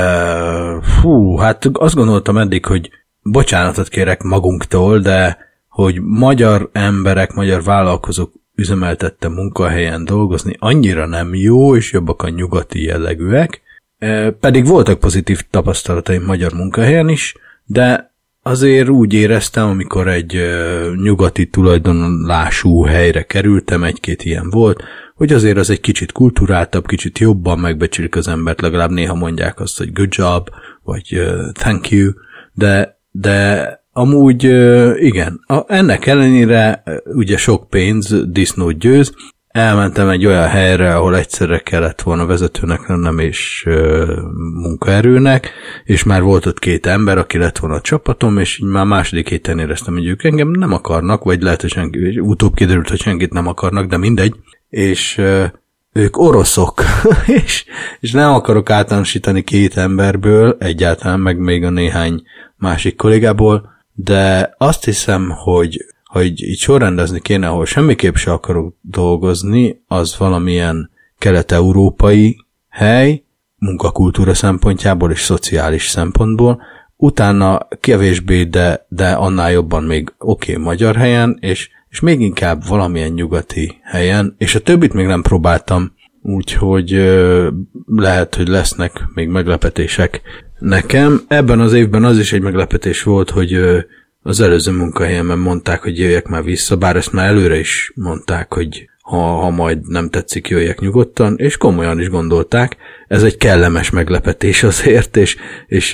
fú, 0.82 1.38
hát 1.38 1.66
azt 1.74 1.96
gondoltam 1.96 2.38
eddig, 2.38 2.66
hogy 2.66 2.90
bocsánatot 3.22 3.88
kérek 3.88 4.22
magunktól, 4.22 5.00
de 5.00 5.38
hogy 5.70 6.02
magyar 6.02 6.70
emberek, 6.72 7.34
magyar 7.34 7.64
vállalkozók 7.64 8.32
üzemeltette 8.56 9.30
munkahelyen 9.30 10.06
dolgozni 10.06 10.56
annyira 10.60 11.06
nem 11.06 11.36
jó, 11.36 11.76
és 11.76 11.92
jobbak 11.92 12.22
a 12.22 12.30
nyugati 12.30 12.84
jellegűek, 12.84 13.62
pedig 14.40 14.66
voltak 14.66 15.00
pozitív 15.00 15.42
tapasztalataim 15.50 16.24
magyar 16.24 16.54
munkahelyen 16.54 17.10
is, 17.10 17.36
de 17.66 18.09
azért 18.50 18.90
úgy 18.90 19.14
éreztem, 19.14 19.70
amikor 19.70 20.08
egy 20.08 20.42
nyugati 21.04 21.48
tulajdonlású 21.48 22.84
helyre 22.84 23.24
kerültem, 23.24 23.84
egy-két 23.84 24.24
ilyen 24.24 24.50
volt, 24.50 24.84
hogy 25.16 25.34
azért 25.34 25.58
az 25.58 25.70
egy 25.70 25.80
kicsit 25.80 26.12
kulturáltabb, 26.12 26.86
kicsit 26.88 27.20
jobban 27.20 27.60
megbecsülik 27.60 28.16
az 28.16 28.28
embert, 28.28 28.62
legalább 28.62 28.90
néha 28.90 29.16
mondják 29.16 29.60
azt, 29.60 29.78
hogy 29.78 29.94
good 29.94 30.10
job, 30.12 30.50
vagy 30.84 31.22
thank 31.54 31.90
you, 31.90 32.12
de, 32.54 33.00
de 33.12 33.70
amúgy 33.92 34.44
igen, 34.96 35.40
a, 35.48 35.64
ennek 35.68 36.06
ellenére 36.06 36.84
ugye 37.06 37.38
sok 37.38 37.70
pénz 37.70 38.32
disznót 38.32 38.78
győz, 38.78 39.14
elmentem 39.50 40.10
egy 40.10 40.26
olyan 40.26 40.48
helyre, 40.48 40.96
ahol 40.96 41.18
egyszerre 41.18 41.60
kellett 41.60 42.02
volna 42.02 42.26
vezetőnek 42.26 42.88
lennem 42.88 43.20
és 43.20 43.64
ö, 43.68 44.14
munkaerőnek, 44.54 45.52
és 45.84 46.04
már 46.04 46.22
volt 46.22 46.46
ott 46.46 46.60
két 46.60 46.86
ember, 46.86 47.18
aki 47.18 47.38
lett 47.38 47.58
volna 47.58 47.76
a 47.76 47.82
csapatom, 47.82 48.38
és 48.38 48.60
így 48.60 48.70
már 48.70 48.86
második 48.86 49.30
héten 49.30 49.60
éreztem, 49.60 49.94
hogy 49.94 50.08
ők 50.08 50.24
engem 50.24 50.50
nem 50.50 50.74
akarnak, 50.74 51.24
vagy 51.24 51.42
lehet, 51.42 51.62
hogy 51.62 51.70
senki, 51.70 52.20
utóbb 52.20 52.54
kiderült, 52.54 52.90
hogy 52.90 53.02
senkit 53.02 53.34
nem 53.34 53.48
akarnak, 53.48 53.86
de 53.86 53.98
mindegy, 53.98 54.36
és 54.70 55.18
ö, 55.18 55.46
ők 55.94 56.18
oroszok, 56.18 56.84
és, 57.44 57.66
és 58.00 58.12
nem 58.12 58.34
akarok 58.34 58.70
általánosítani 58.70 59.44
két 59.44 59.78
emberből, 59.78 60.56
egyáltalán 60.60 61.20
meg 61.20 61.38
még 61.38 61.64
a 61.64 61.70
néhány 61.70 62.24
másik 62.56 62.96
kollégából, 62.96 63.70
de 63.94 64.54
azt 64.58 64.86
hiszem, 64.86 65.30
hogy 65.30 65.86
hogy 66.10 66.44
így 66.44 66.58
sorrendezni 66.58 67.20
kéne, 67.20 67.48
ahol 67.48 67.66
semmiképp 67.66 68.16
se 68.16 68.32
akarok 68.32 68.76
dolgozni, 68.82 69.84
az 69.88 70.18
valamilyen 70.18 70.90
kelet-európai 71.18 72.46
hely, 72.70 73.24
munkakultúra 73.58 74.34
szempontjából 74.34 75.12
és 75.12 75.22
szociális 75.22 75.88
szempontból, 75.88 76.62
utána 76.96 77.68
kevésbé, 77.80 78.44
de, 78.44 78.86
de 78.88 79.12
annál 79.12 79.52
jobban 79.52 79.84
még 79.84 80.14
oké 80.18 80.52
okay, 80.52 80.64
magyar 80.64 80.96
helyen, 80.96 81.38
és, 81.42 81.70
és 81.90 82.00
még 82.00 82.22
inkább 82.22 82.68
valamilyen 82.68 83.12
nyugati 83.12 83.78
helyen, 83.84 84.36
és 84.38 84.56
a 84.56 84.60
többit 84.60 84.94
még 84.94 85.06
nem 85.06 85.22
próbáltam, 85.22 85.94
úgyhogy 86.22 86.94
ö, 86.94 87.48
lehet, 87.86 88.36
hogy 88.36 88.48
lesznek 88.48 89.04
még 89.14 89.28
meglepetések 89.28 90.22
nekem. 90.60 91.22
Ebben 91.28 91.60
az 91.60 91.74
évben 91.74 92.04
az 92.04 92.18
is 92.18 92.34
egy 92.34 92.42
meglepetés 92.42 93.04
volt, 93.04 93.30
hogy 93.30 93.54
ö, 93.54 93.80
az 94.22 94.40
előző 94.40 94.72
munkahelyemen 94.72 95.40
mondták, 95.40 95.82
hogy 95.82 96.00
jöjjek 96.00 96.28
már 96.28 96.44
vissza, 96.44 96.76
bár 96.76 96.96
ezt 96.96 97.12
már 97.12 97.28
előre 97.28 97.60
is 97.60 97.92
mondták, 97.96 98.54
hogy 98.54 98.90
ha, 99.02 99.18
ha 99.18 99.50
majd 99.50 99.88
nem 99.88 100.10
tetszik, 100.10 100.48
jöjjek 100.48 100.80
nyugodtan, 100.80 101.38
és 101.38 101.58
komolyan 101.58 102.00
is 102.00 102.10
gondolták. 102.10 102.78
Ez 103.08 103.24
egy 103.24 103.38
kellemes 103.38 103.90
meglepetés 103.90 104.64
azért, 104.64 105.18
és, 105.18 105.38
és 105.68 105.92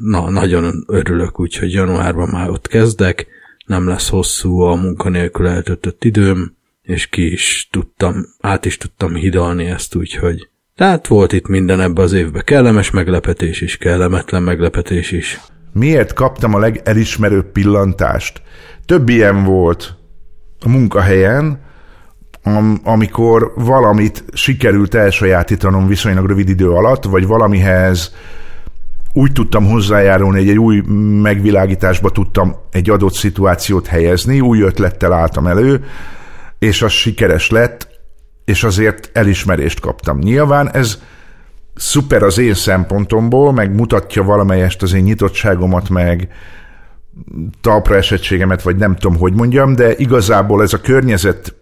na, 0.00 0.30
nagyon 0.30 0.84
örülök, 0.86 1.40
úgyhogy 1.40 1.72
januárban 1.72 2.28
már 2.28 2.50
ott 2.50 2.66
kezdek, 2.66 3.26
nem 3.66 3.88
lesz 3.88 4.08
hosszú 4.08 4.60
a 4.60 4.74
munkanélkül 4.74 5.46
eltöltött 5.46 6.04
időm, 6.04 6.56
és 6.82 7.06
ki 7.06 7.32
is 7.32 7.68
tudtam, 7.70 8.26
át 8.40 8.64
is 8.64 8.76
tudtam 8.76 9.14
hidalni 9.14 9.64
ezt, 9.64 9.94
úgyhogy 9.94 10.48
tehát 10.76 11.06
volt 11.06 11.32
itt 11.32 11.46
minden 11.46 11.80
ebbe 11.80 12.02
az 12.02 12.12
évbe 12.12 12.42
kellemes 12.42 12.90
meglepetés 12.90 13.60
is, 13.60 13.76
kellemetlen 13.76 14.42
meglepetés 14.42 15.12
is. 15.12 15.40
Miért 15.74 16.12
kaptam 16.12 16.54
a 16.54 16.58
legelismerőbb 16.58 17.52
pillantást? 17.52 18.42
Több 18.86 19.08
ilyen 19.08 19.44
volt 19.44 19.94
a 20.60 20.68
munkahelyen, 20.68 21.60
am- 22.42 22.80
amikor 22.84 23.52
valamit 23.56 24.24
sikerült 24.32 24.94
elsajátítanom 24.94 25.86
viszonylag 25.86 26.26
rövid 26.26 26.48
idő 26.48 26.70
alatt, 26.70 27.04
vagy 27.04 27.26
valamihez 27.26 28.14
úgy 29.12 29.32
tudtam 29.32 29.64
hozzájárulni, 29.64 30.38
hogy 30.38 30.48
egy 30.48 30.58
új 30.58 30.80
megvilágításba 31.22 32.10
tudtam 32.10 32.54
egy 32.70 32.90
adott 32.90 33.14
szituációt 33.14 33.86
helyezni, 33.86 34.40
új 34.40 34.60
ötlettel 34.60 35.12
álltam 35.12 35.46
elő, 35.46 35.84
és 36.58 36.82
az 36.82 36.92
sikeres 36.92 37.50
lett, 37.50 37.88
és 38.44 38.64
azért 38.64 39.10
elismerést 39.12 39.80
kaptam. 39.80 40.18
Nyilván 40.18 40.70
ez 40.70 41.02
szuper 41.74 42.22
az 42.22 42.38
én 42.38 42.54
szempontomból, 42.54 43.52
meg 43.52 43.74
mutatja 43.74 44.22
valamelyest 44.22 44.82
az 44.82 44.92
én 44.92 45.02
nyitottságomat, 45.02 45.88
meg 45.88 46.28
talpra 47.60 47.96
esettségemet, 47.96 48.62
vagy 48.62 48.76
nem 48.76 48.96
tudom, 48.96 49.18
hogy 49.18 49.32
mondjam, 49.32 49.74
de 49.74 49.94
igazából 49.96 50.62
ez 50.62 50.72
a 50.72 50.80
környezet 50.80 51.54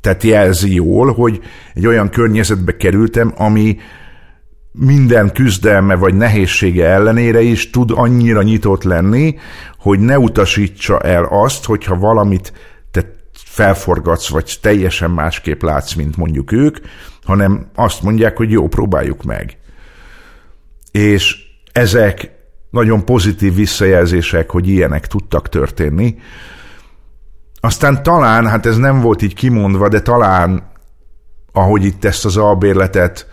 tehát 0.00 0.22
jelzi 0.22 0.74
jól, 0.74 1.12
hogy 1.12 1.40
egy 1.74 1.86
olyan 1.86 2.10
környezetbe 2.10 2.76
kerültem, 2.76 3.32
ami 3.36 3.78
minden 4.72 5.32
küzdelme 5.32 5.94
vagy 5.94 6.14
nehézsége 6.14 6.86
ellenére 6.86 7.40
is 7.40 7.70
tud 7.70 7.90
annyira 7.94 8.42
nyitott 8.42 8.82
lenni, 8.82 9.34
hogy 9.78 9.98
ne 9.98 10.18
utasítsa 10.18 11.00
el 11.00 11.24
azt, 11.24 11.64
hogyha 11.64 11.98
valamit 11.98 12.52
te 12.90 13.14
felforgatsz, 13.32 14.28
vagy 14.28 14.58
teljesen 14.62 15.10
másképp 15.10 15.62
látsz, 15.62 15.94
mint 15.94 16.16
mondjuk 16.16 16.52
ők, 16.52 16.78
hanem 17.28 17.66
azt 17.74 18.02
mondják, 18.02 18.36
hogy 18.36 18.50
jó, 18.50 18.68
próbáljuk 18.68 19.22
meg. 19.22 19.56
És 20.90 21.36
ezek 21.72 22.30
nagyon 22.70 23.04
pozitív 23.04 23.54
visszajelzések, 23.54 24.50
hogy 24.50 24.68
ilyenek 24.68 25.06
tudtak 25.06 25.48
történni. 25.48 26.16
Aztán 27.60 28.02
talán, 28.02 28.46
hát 28.46 28.66
ez 28.66 28.76
nem 28.76 29.00
volt 29.00 29.22
így 29.22 29.34
kimondva, 29.34 29.88
de 29.88 30.00
talán, 30.00 30.70
ahogy 31.52 31.84
itt 31.84 32.04
ezt 32.04 32.24
az 32.24 32.36
albérletet, 32.36 33.26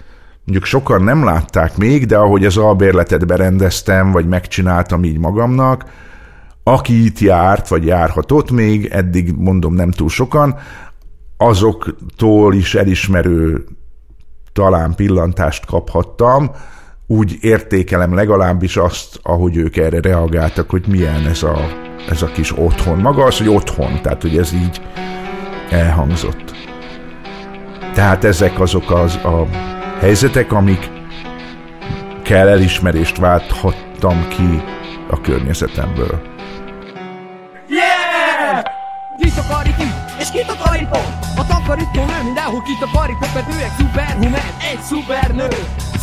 mondjuk 0.43 0.65
sokan 0.65 1.03
nem 1.03 1.23
látták 1.23 1.77
még, 1.77 2.05
de 2.05 2.17
ahogy 2.17 2.45
az 2.45 2.57
albérletet 2.57 3.27
berendeztem, 3.27 4.11
vagy 4.11 4.27
megcsináltam 4.27 5.03
így 5.03 5.17
magamnak, 5.17 5.85
aki 6.63 7.05
itt 7.05 7.19
járt, 7.19 7.67
vagy 7.67 7.85
járhatott 7.85 8.51
még, 8.51 8.85
eddig 8.85 9.31
mondom 9.35 9.73
nem 9.73 9.91
túl 9.91 10.09
sokan, 10.09 10.55
azoktól 11.37 12.53
is 12.53 12.75
elismerő 12.75 13.65
talán 14.55 14.95
pillantást 14.95 15.65
kaphattam, 15.65 16.51
úgy 17.07 17.37
értékelem 17.41 18.15
legalábbis 18.15 18.77
azt, 18.77 19.19
ahogy 19.23 19.57
ők 19.57 19.77
erre 19.77 19.99
reagáltak, 20.01 20.69
hogy 20.69 20.87
milyen 20.87 21.27
ez 21.27 21.43
a, 21.43 21.57
ez 22.09 22.21
a 22.21 22.25
kis 22.25 22.57
otthon. 22.57 22.97
Maga 22.97 23.23
az, 23.23 23.37
hogy 23.37 23.49
otthon, 23.49 24.01
tehát 24.01 24.21
hogy 24.21 24.37
ez 24.37 24.53
így 24.53 24.81
elhangzott. 25.69 26.55
Tehát 27.93 28.23
ezek 28.23 28.59
azok 28.59 28.91
az 28.91 29.15
a 29.15 29.47
helyzetek, 29.99 30.51
amik 30.51 30.89
kell 32.23 32.47
elismerést 32.47 33.17
válthattam 33.17 34.27
ki 34.27 34.63
a 35.09 35.21
környezetemből. 35.21 36.21
Yeah! 37.67 38.63
Kitakarít 39.19 39.75
és 40.19 40.31
kitakarító 40.31 40.99
A 40.99 41.24
takarító 41.65 42.05
nő 42.05 42.23
mindenhol 42.23 42.61
kitakarító 42.61 43.27
Mert 43.33 43.53
ő 43.53 43.57
egy 43.67 43.75
szuperhuman, 43.77 44.49
egy 44.71 44.81
szupernő. 44.89 45.47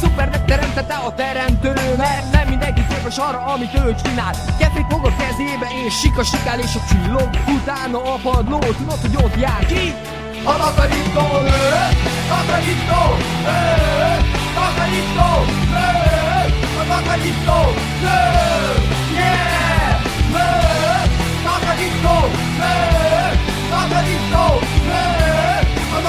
Szupernek 0.01 0.45
teremtette 0.45 0.95
a 0.95 1.15
teremtő 1.15 1.73
Mert 1.97 2.33
nem 2.33 2.49
mindenki 2.49 2.83
képes 2.89 3.17
arra, 3.19 3.39
amit 3.55 3.75
ő 3.75 3.95
csinál. 4.05 4.35
Kefét 4.59 4.87
fog 4.89 5.05
a 5.05 5.13
kezébe 5.17 5.69
és 5.87 5.95
sika 5.95 6.23
sikál 6.23 6.59
és 6.59 6.75
a 6.75 6.81
csillog. 6.89 7.29
Utána 7.57 7.99
a 8.15 8.17
padló, 8.23 8.59
tudod, 8.59 9.01
hogy 9.01 9.17
ott 9.25 9.37
jár. 9.41 9.67
Ki? 9.67 9.95
A 10.45 10.57
takarító 10.57 11.27
nő, 11.47 11.59
takarító 12.29 13.03
nő, 13.47 13.61
takarító 14.59 15.31
nő, 15.73 15.89
a 16.81 16.85
takarító 16.91 17.61
nő, 18.03 18.19
yeah, 19.19 20.03
nő, 20.35 20.47
takarító 21.45 22.17
nő, 22.59 22.75
takarító 23.71 24.22
a 24.22 24.22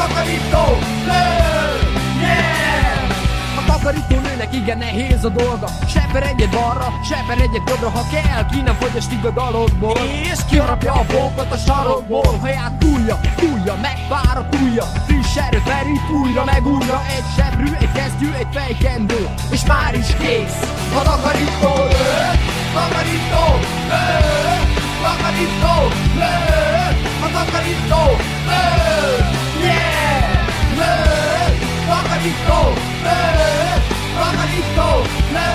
takarító. 0.07 0.65
Nő, 1.05 1.23
yeah. 2.21 3.57
A 3.59 3.61
takarítónőnek 3.65 4.53
igen 4.53 4.77
nehéz 4.77 5.23
a 5.23 5.29
dolga. 5.29 5.67
Seper 5.87 6.23
egyet 6.23 6.49
balra, 6.49 6.87
seper 7.09 7.37
egyet 7.37 7.69
jobbra 7.69 7.89
Ha 7.89 8.03
kell, 8.11 8.45
ki 8.51 8.61
nem 8.61 8.75
fogyasztik 8.75 9.25
a 9.25 9.29
dalokból 9.29 9.97
És 10.31 10.39
kiharapja 10.49 10.93
a 10.93 11.05
bókot 11.11 11.51
a 11.51 11.57
sarokból. 11.57 12.37
Haját 12.41 12.73
túlja, 12.73 13.19
túlja, 13.35 13.75
megvár 13.81 14.37
a 14.37 14.47
túlja 14.49 14.83
Friss 14.83 15.35
erőt 15.35 15.67
merít 15.67 16.09
újra, 16.21 16.43
meg 16.43 16.67
újra 16.67 17.01
Egy 17.15 17.27
sebrű, 17.37 17.71
egy 17.79 17.91
kesztyű, 17.91 18.31
egy 18.31 18.47
fejkendő. 18.51 19.29
És 19.51 19.65
már 19.65 19.93
is 19.93 20.07
kész. 20.19 20.59
A 20.99 21.01
Takarító, 21.01 21.73
nő 21.93 22.15
Takarító, 22.73 23.45
A 25.05 25.15
takarító, 25.17 25.75
nő 26.15 26.53
Yeah, 27.93 28.15
nő 28.45 29.42
Takarító, 32.23 32.71
nő 33.03 33.19
Takarító, 34.15 34.89
nő 35.31 35.49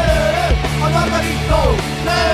A 0.81 0.89
nő 2.05 2.25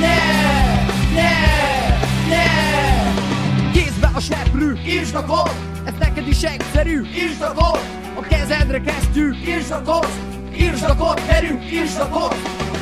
Yeah, 0.00 1.14
yeah, 1.14 2.28
yeah 2.28 3.72
Kézbe 3.72 4.10
a 4.14 4.20
seprű, 4.20 4.72
írtsd 4.86 5.14
a 5.14 5.24
kod 5.24 5.50
Ez 5.84 5.92
neked 5.98 6.28
is 6.28 6.42
egyszerű, 6.42 7.00
írtsd 7.14 7.42
a 7.42 7.52
kod 7.52 7.80
A 8.14 8.20
kezedre 8.20 8.80
kesztyű, 8.80 9.30
írtsd 9.46 9.70
a 9.70 9.82
kod 9.82 10.08
Írtsd 10.56 10.84
a 10.88 10.96
kod, 10.96 11.20
gyerünk, 11.26 11.72
írtsd 11.72 12.00
a 12.00 12.08
kod 12.08 12.34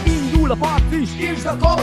Indul 0.04 0.50
a 0.50 0.54
partfish, 0.54 1.20
írtsd 1.20 1.46
a 1.46 1.56
kod 1.56 1.82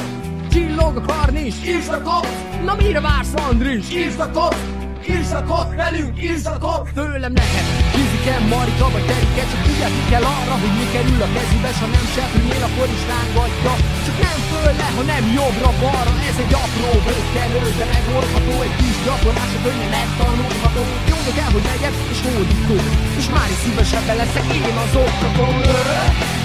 Csillog 0.52 0.98
a 0.98 1.02
karnis, 1.02 1.56
írtsd 1.66 1.94
a 1.94 2.02
kod 2.02 2.28
Na 2.64 2.76
mire 2.76 3.02
vársz 3.02 3.34
Andris, 3.50 3.92
írtsd 3.92 4.20
a 4.20 4.32
kod 4.32 4.85
Írtsd 5.14 5.36
a 5.40 5.44
kod, 5.52 5.70
velünk, 5.82 6.14
írtsd 6.28 6.48
a 6.54 6.58
kod 6.66 6.82
Tőlem 6.98 7.34
neked, 7.42 7.68
fiziken, 7.94 8.42
marika 8.54 8.88
vagy 8.94 9.06
terike 9.10 9.44
Csak 9.52 9.62
vigyázni 9.68 10.04
kell 10.12 10.26
arra, 10.38 10.56
hogy 10.64 10.74
mi 10.80 10.86
kerül 10.94 11.22
a 11.28 11.30
kezébe 11.36 11.70
S 11.78 11.80
ha 11.84 11.88
nem 11.96 12.06
seprűnél, 12.16 12.64
akkor 12.68 12.88
is 12.98 13.04
rángatja? 13.12 13.74
Csak 14.06 14.18
nem 14.26 14.40
fölle, 14.50 14.88
hanem 15.00 15.24
jobbra-balra 15.38 16.14
Ez 16.30 16.38
egy 16.44 16.54
apró 16.64 16.90
bőkenő, 17.06 17.64
de 17.80 17.86
megmordható 17.94 18.54
Egy 18.66 18.76
kis 18.80 18.98
gyakorlásra 19.06 19.60
könnyen 19.66 19.92
megtanulható 19.96 20.84
Jó, 21.12 21.18
de 21.26 21.32
kell, 21.38 21.52
hogy 21.56 21.66
legyek, 21.72 21.96
és 22.12 22.20
hódító. 22.26 22.78
És 23.20 23.28
már 23.34 23.50
is 23.54 23.60
szívesebben 23.64 24.16
leszek 24.22 24.46
én 24.58 24.78
az 24.86 24.96
oktató. 25.04 25.46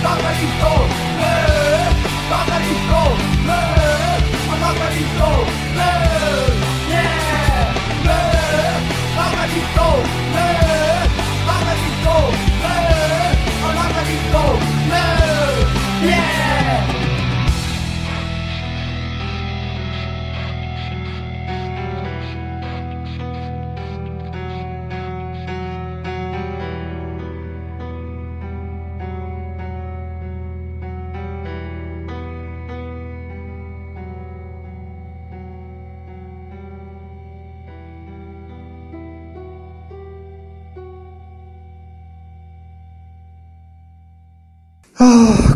Takarító, 0.05 0.75
nő, 1.21 1.35
takarító, 2.33 3.05
nő, 3.49 3.63
a 4.53 4.55
takarító, 4.63 5.33
nő, 5.77 5.91
yeah, 6.93 7.30
takarító, 9.51 10.03
nő, 10.33 10.49
takarító, 11.47 12.50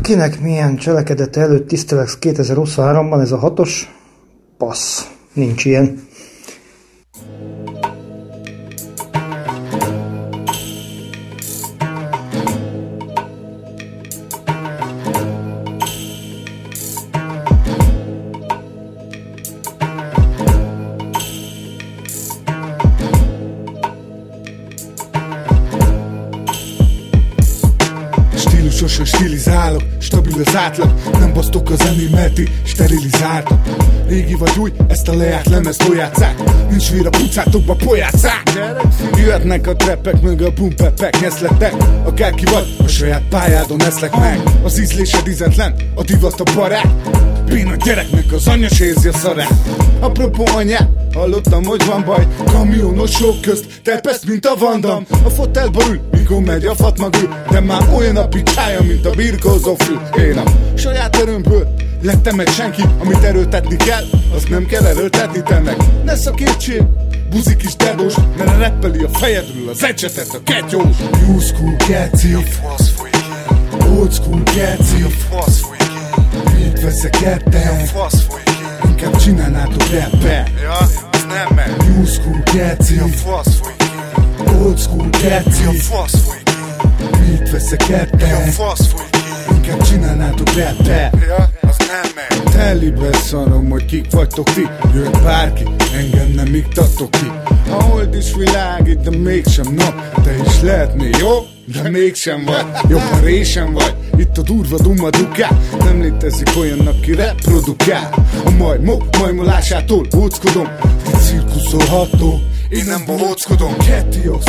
kinek 0.04 0.40
milyen 0.40 0.76
cselekedete 0.76 1.40
előtt 1.40 1.68
tisztelex 1.68 2.18
2023-ban 2.20 3.20
ez 3.20 3.32
a 3.32 3.38
hatos? 3.38 3.94
Passz. 4.58 5.02
Nincs 5.32 5.64
ilyen. 5.64 6.03
Stílusosan 28.84 29.20
stilizálok, 29.20 29.82
stabil 29.98 30.42
az 30.44 30.56
átlag. 30.56 30.94
Nem 31.18 31.32
basztok 31.32 31.70
a 31.70 31.76
zenémet, 31.76 32.32
ti 32.32 32.48
sterilizáltak 32.64 33.58
Régi 34.08 34.34
vagy 34.34 34.58
új, 34.58 34.72
ezt 34.88 35.08
a 35.08 35.16
lejárt 35.16 35.48
lemez 35.48 35.76
tojátszák 35.76 36.34
Nincs 36.70 36.90
vér 36.90 37.06
a 37.06 37.10
pucátokba, 37.10 37.74
pojátszák 37.74 38.42
Jöhetnek 39.16 39.66
a 39.66 39.76
treppek, 39.76 40.20
meg 40.20 40.42
a 40.42 40.50
bumpepek 40.50 41.20
Nyeszletek, 41.20 41.74
akárki 42.04 42.44
vagy, 42.44 42.76
a 42.84 42.88
saját 42.88 43.22
pályádon 43.28 43.82
eszlek 43.82 44.16
meg. 44.16 44.40
Az 44.62 44.80
ízlésed 44.80 45.28
ízetlen, 45.28 45.74
a 45.94 46.02
divat 46.02 46.40
a 46.40 46.54
barát. 46.54 46.94
Béna 47.46 47.76
gyereknek 47.76 48.32
az 48.32 48.48
anyja 48.48 48.68
sérzi 48.68 49.08
a 49.08 49.12
szarát. 49.12 49.54
Apropó 50.00 50.44
anyát, 50.54 50.88
hallottam, 51.14 51.64
hogy 51.64 51.84
van 51.86 52.04
baj. 52.04 52.26
Kamionosok 52.46 53.40
közt, 53.40 53.66
tepesz, 53.82 54.24
mint 54.24 54.46
a 54.46 54.54
vandam. 54.58 55.06
A 55.24 55.28
fotelba 55.28 55.82
ül, 55.88 56.00
mikor 56.10 56.40
megy 56.40 56.64
a 56.64 56.74
fatmagül 56.74 57.28
De 57.50 57.60
már 57.60 57.88
olyan 57.96 58.16
a 58.16 58.28
picsája, 58.28 58.82
mint 58.82 59.06
a 59.06 59.10
birkózó 59.10 59.74
fül. 59.74 60.00
Én 60.24 60.38
a 60.38 60.44
saját 60.76 61.16
erőmből 61.16 61.74
lettem 62.02 62.40
egy 62.40 62.48
senki. 62.48 62.82
Amit 63.00 63.22
erőltetni 63.22 63.76
kell, 63.76 64.04
azt 64.34 64.48
nem 64.48 64.66
kell 64.66 64.84
erőltetni 64.84 65.42
te 65.42 65.60
meg 65.60 65.76
Ne 66.04 66.16
szakítsél, 66.16 66.94
buzik 67.30 67.62
is 67.62 67.76
dedós 67.76 68.14
Mert 68.36 68.58
reppeli 68.58 69.02
a 69.02 69.08
fejedről 69.08 69.68
az 69.68 69.84
ecsetet 69.84 70.34
a 70.34 70.42
ketyós. 70.44 70.96
New 71.26 71.38
school 71.38 71.76
geci 71.88 72.36
Old 73.98 74.12
school 74.12 74.42
geci 74.42 75.04
Mit 76.54 76.80
veszek 76.82 77.10
ketten 77.10 77.88
Inkább 78.96 79.16
csinálnátok 79.16 79.90
rappet 79.90 80.50
Ja, 80.62 80.86
nem 81.28 81.54
megy. 81.54 81.88
New 81.88 82.04
school 82.04 82.42
geci 82.52 82.94
Ja, 82.94 83.06
fasz. 83.06 83.60
Old 84.60 84.78
school 84.78 85.08
geci 85.10 85.62
Ja, 85.62 85.72
fasz. 85.72 86.14
Mit 87.20 87.50
veszek 87.50 87.86
Ja, 87.88 87.96
ketten 87.98 88.50
fasz. 88.50 88.94
Inkább 89.50 89.82
csinálnátok 89.82 90.54
rappet 90.54 91.16
Ja, 91.28 91.50
az 91.68 91.76
nem 91.78 92.12
megy. 92.14 92.42
Telibe 92.52 93.12
szarom, 93.16 93.70
hogy 93.70 93.84
kik 93.84 94.10
vagytok 94.10 94.52
ti 94.52 94.68
Jött 94.94 95.22
bárki, 95.22 95.64
engem 95.94 96.28
nem 96.34 96.54
iktatok 96.54 97.10
ki 97.10 97.30
A 97.70 97.82
hold 97.82 98.14
is 98.14 98.34
világít, 98.34 99.00
de 99.00 99.16
mégsem 99.16 99.74
nap 99.74 100.22
Te 100.22 100.34
is 100.46 100.60
lehetnél 100.60 101.10
jó, 101.18 101.46
de 101.66 101.90
mégsem 101.90 102.44
vagy. 102.44 102.64
Jobb, 102.88 103.00
ha 103.00 103.18
résem 103.20 103.72
vagy, 103.72 103.94
itt 104.16 104.38
a 104.38 104.42
durva 104.42 104.76
dumma 104.78 105.10
duká. 105.10 105.58
Nem 105.78 106.00
létezik 106.00 106.48
olyan, 106.58 106.86
aki 106.86 107.14
reprodukál. 107.14 108.26
A 108.44 108.50
majmok 108.50 109.02
majmolásától 109.18 110.06
óckodom. 110.16 110.68
Cirkuszolható, 111.20 112.40
én 112.68 112.84
nem 112.84 113.02
bohóckodom. 113.06 113.76
Ketios, 113.76 114.44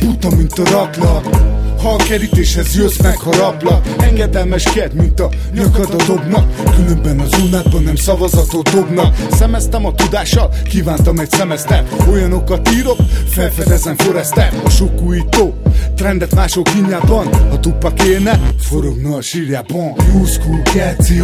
buta 0.00 0.36
mint 0.36 0.58
a 0.58 0.70
raklat 0.70 1.50
Ha 1.82 1.88
a 1.88 1.96
kerítéshez 1.96 2.76
jössz 2.76 2.96
meg, 2.96 3.16
haraplak 3.16 3.86
Engedelmeskedj, 3.98 4.96
mint 4.96 5.20
a 5.20 5.28
nyakad 5.54 5.94
a 5.98 6.04
dobnak. 6.06 6.74
Különben 6.74 7.18
az 7.18 7.38
unádban 7.42 7.82
nem 7.82 7.96
szavazatot 7.96 8.70
dobnak. 8.70 9.16
Szemeztem 9.30 9.86
a 9.86 9.94
tudással, 9.94 10.50
kívántam 10.64 11.18
egy 11.18 11.30
szemesztert. 11.30 12.08
Olyanokat 12.08 12.70
írok, 12.72 12.96
felfedezem 13.28 13.96
Forester 13.96 14.52
A 14.64 14.68
sok 14.68 15.00
újító, 15.00 15.54
trendet 16.00 16.34
mások 16.34 16.64
kínjában 16.64 17.26
Ha 17.50 17.60
tupak 17.60 18.04
élne, 18.04 18.40
forogna 18.58 19.16
a 19.16 19.20
sírjában 19.20 19.94
New 20.12 20.24
school 20.24 20.62
geci 20.72 21.22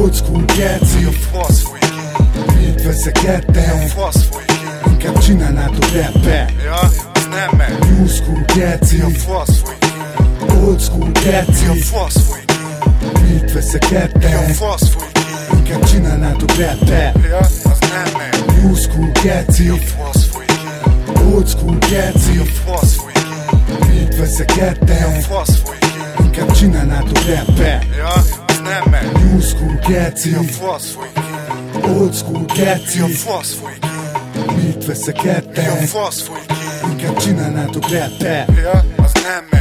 Old 0.00 0.14
school 0.14 0.44
geci 0.44 1.08
Mit 2.60 2.82
veszekedtem 2.82 3.78
Inkább 4.86 5.18
csinálnátok 5.18 5.92
rappet 5.92 6.52
Ja, 6.64 6.80
az 7.14 7.28
nem. 7.30 7.62
New 7.80 8.06
school 8.06 8.44
geci. 8.54 9.02
Old 10.64 10.80
school 10.80 11.10
geci. 11.12 11.66
Mit 13.28 13.50
fasz 14.50 14.88
folyik. 14.88 15.18
Inkább 15.56 15.84
csinálnátok 15.84 16.56
rappet 16.56 17.18
Ja, 17.30 17.38
az 17.38 17.78
nem. 17.80 18.30
New 18.56 18.74
school 18.74 19.10
geci. 19.22 19.70
Old 21.32 21.48
school 21.48 21.78
geci 21.78 22.40
Ja, 24.16 24.22
veszekedtem 24.22 25.20
fasz 25.20 25.56
folyik. 25.56 25.84
Inkább 26.18 26.52
csinálnátok 26.52 27.18
rappet 27.24 27.84
Ja, 27.96 28.08
az 28.46 28.60
nem 28.62 28.90
megy. 28.90 29.12
New 29.12 29.40
school 29.40 29.78
fasz 30.42 30.90
folyik. 30.90 31.18
Old 31.98 32.14
school 32.14 32.44
fasz 33.08 33.54
folyik. 33.54 33.84
Mit 34.56 34.82
Ja, 34.82 34.86
veszekedtem 34.86 35.86
fasz 35.86 36.22
folyik. 36.22 36.52
Inkább 36.90 37.16
csinálnátok 37.16 37.90
rappet 37.90 38.48
Ja, 38.62 38.84
az 38.96 39.12
nem 39.12 39.44
megy. 39.50 39.55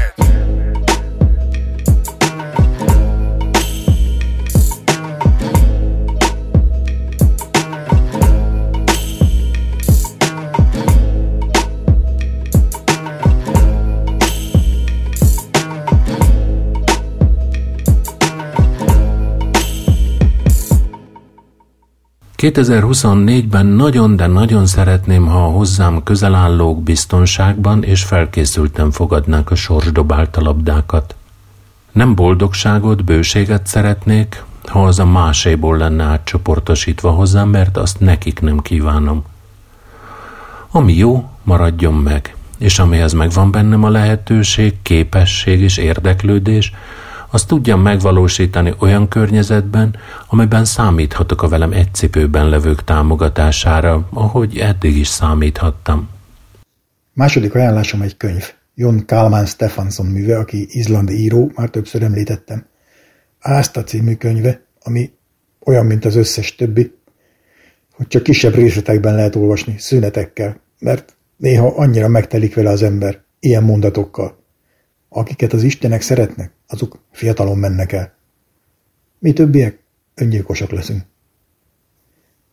...2024-ben 22.45 23.65
nagyon, 23.65 24.15
de 24.15 24.27
nagyon 24.27 24.65
szeretném, 24.65 25.27
ha 25.27 25.45
a 25.45 25.49
hozzám 25.49 26.03
közel 26.03 26.35
állók 26.35 26.83
biztonságban 26.83 27.83
és 27.83 28.03
felkészülten 28.03 28.91
fogadnák 28.91 29.51
a 29.51 29.55
sorsdobálta 29.55 30.41
labdákat. 30.41 31.15
Nem 31.91 32.15
boldogságot, 32.15 33.03
bőséget 33.03 33.67
szeretnék, 33.67 34.43
ha 34.65 34.85
az 34.85 34.99
a 34.99 35.05
máséból 35.05 35.77
lenne 35.77 36.03
átcsoportosítva 36.03 37.11
hozzám, 37.11 37.49
mert 37.49 37.77
azt 37.77 37.99
nekik 37.99 38.39
nem 38.39 38.59
kívánom. 38.59 39.23
Ami 40.71 40.93
jó, 40.93 41.29
maradjon 41.43 41.93
meg, 41.93 42.35
és 42.57 42.79
amihez 42.79 43.13
megvan 43.13 43.51
bennem 43.51 43.83
a 43.83 43.89
lehetőség, 43.89 44.73
képesség 44.81 45.61
és 45.61 45.77
érdeklődés, 45.77 46.73
azt 47.35 47.47
tudjam 47.47 47.81
megvalósítani 47.81 48.73
olyan 48.79 49.07
környezetben, 49.07 49.95
amiben 50.27 50.65
számíthatok 50.65 51.41
a 51.41 51.47
velem 51.47 51.71
egy 51.71 51.93
cipőben 51.93 52.49
levők 52.49 52.83
támogatására, 52.83 54.07
ahogy 54.13 54.57
eddig 54.57 54.97
is 54.97 55.07
számíthattam. 55.07 56.09
Második 57.13 57.55
ajánlásom 57.55 58.01
egy 58.01 58.17
könyv. 58.17 58.43
Jon 58.75 59.05
Kalman 59.05 59.45
Stefansson 59.45 60.05
műve, 60.05 60.37
aki 60.37 60.67
izlandi 60.69 61.13
író, 61.13 61.51
már 61.55 61.69
többször 61.69 62.03
említettem. 62.03 62.65
Ászta 63.39 63.83
című 63.83 64.15
könyve, 64.15 64.61
ami 64.83 65.11
olyan, 65.65 65.85
mint 65.85 66.05
az 66.05 66.15
összes 66.15 66.55
többi, 66.55 66.93
hogy 67.95 68.07
csak 68.07 68.23
kisebb 68.23 68.53
részletekben 68.53 69.15
lehet 69.15 69.35
olvasni, 69.35 69.75
szünetekkel, 69.77 70.61
mert 70.79 71.15
néha 71.37 71.67
annyira 71.67 72.07
megtelik 72.07 72.55
vele 72.55 72.69
az 72.69 72.83
ember, 72.83 73.21
ilyen 73.39 73.63
mondatokkal. 73.63 74.43
Akiket 75.17 75.53
az 75.53 75.63
Istenek 75.63 76.01
szeretnek, 76.01 76.51
azok 76.67 76.99
fiatalon 77.11 77.57
mennek 77.57 77.91
el. 77.91 78.13
Mi 79.19 79.33
többiek 79.33 79.79
öngyilkosak 80.15 80.71
leszünk. 80.71 81.01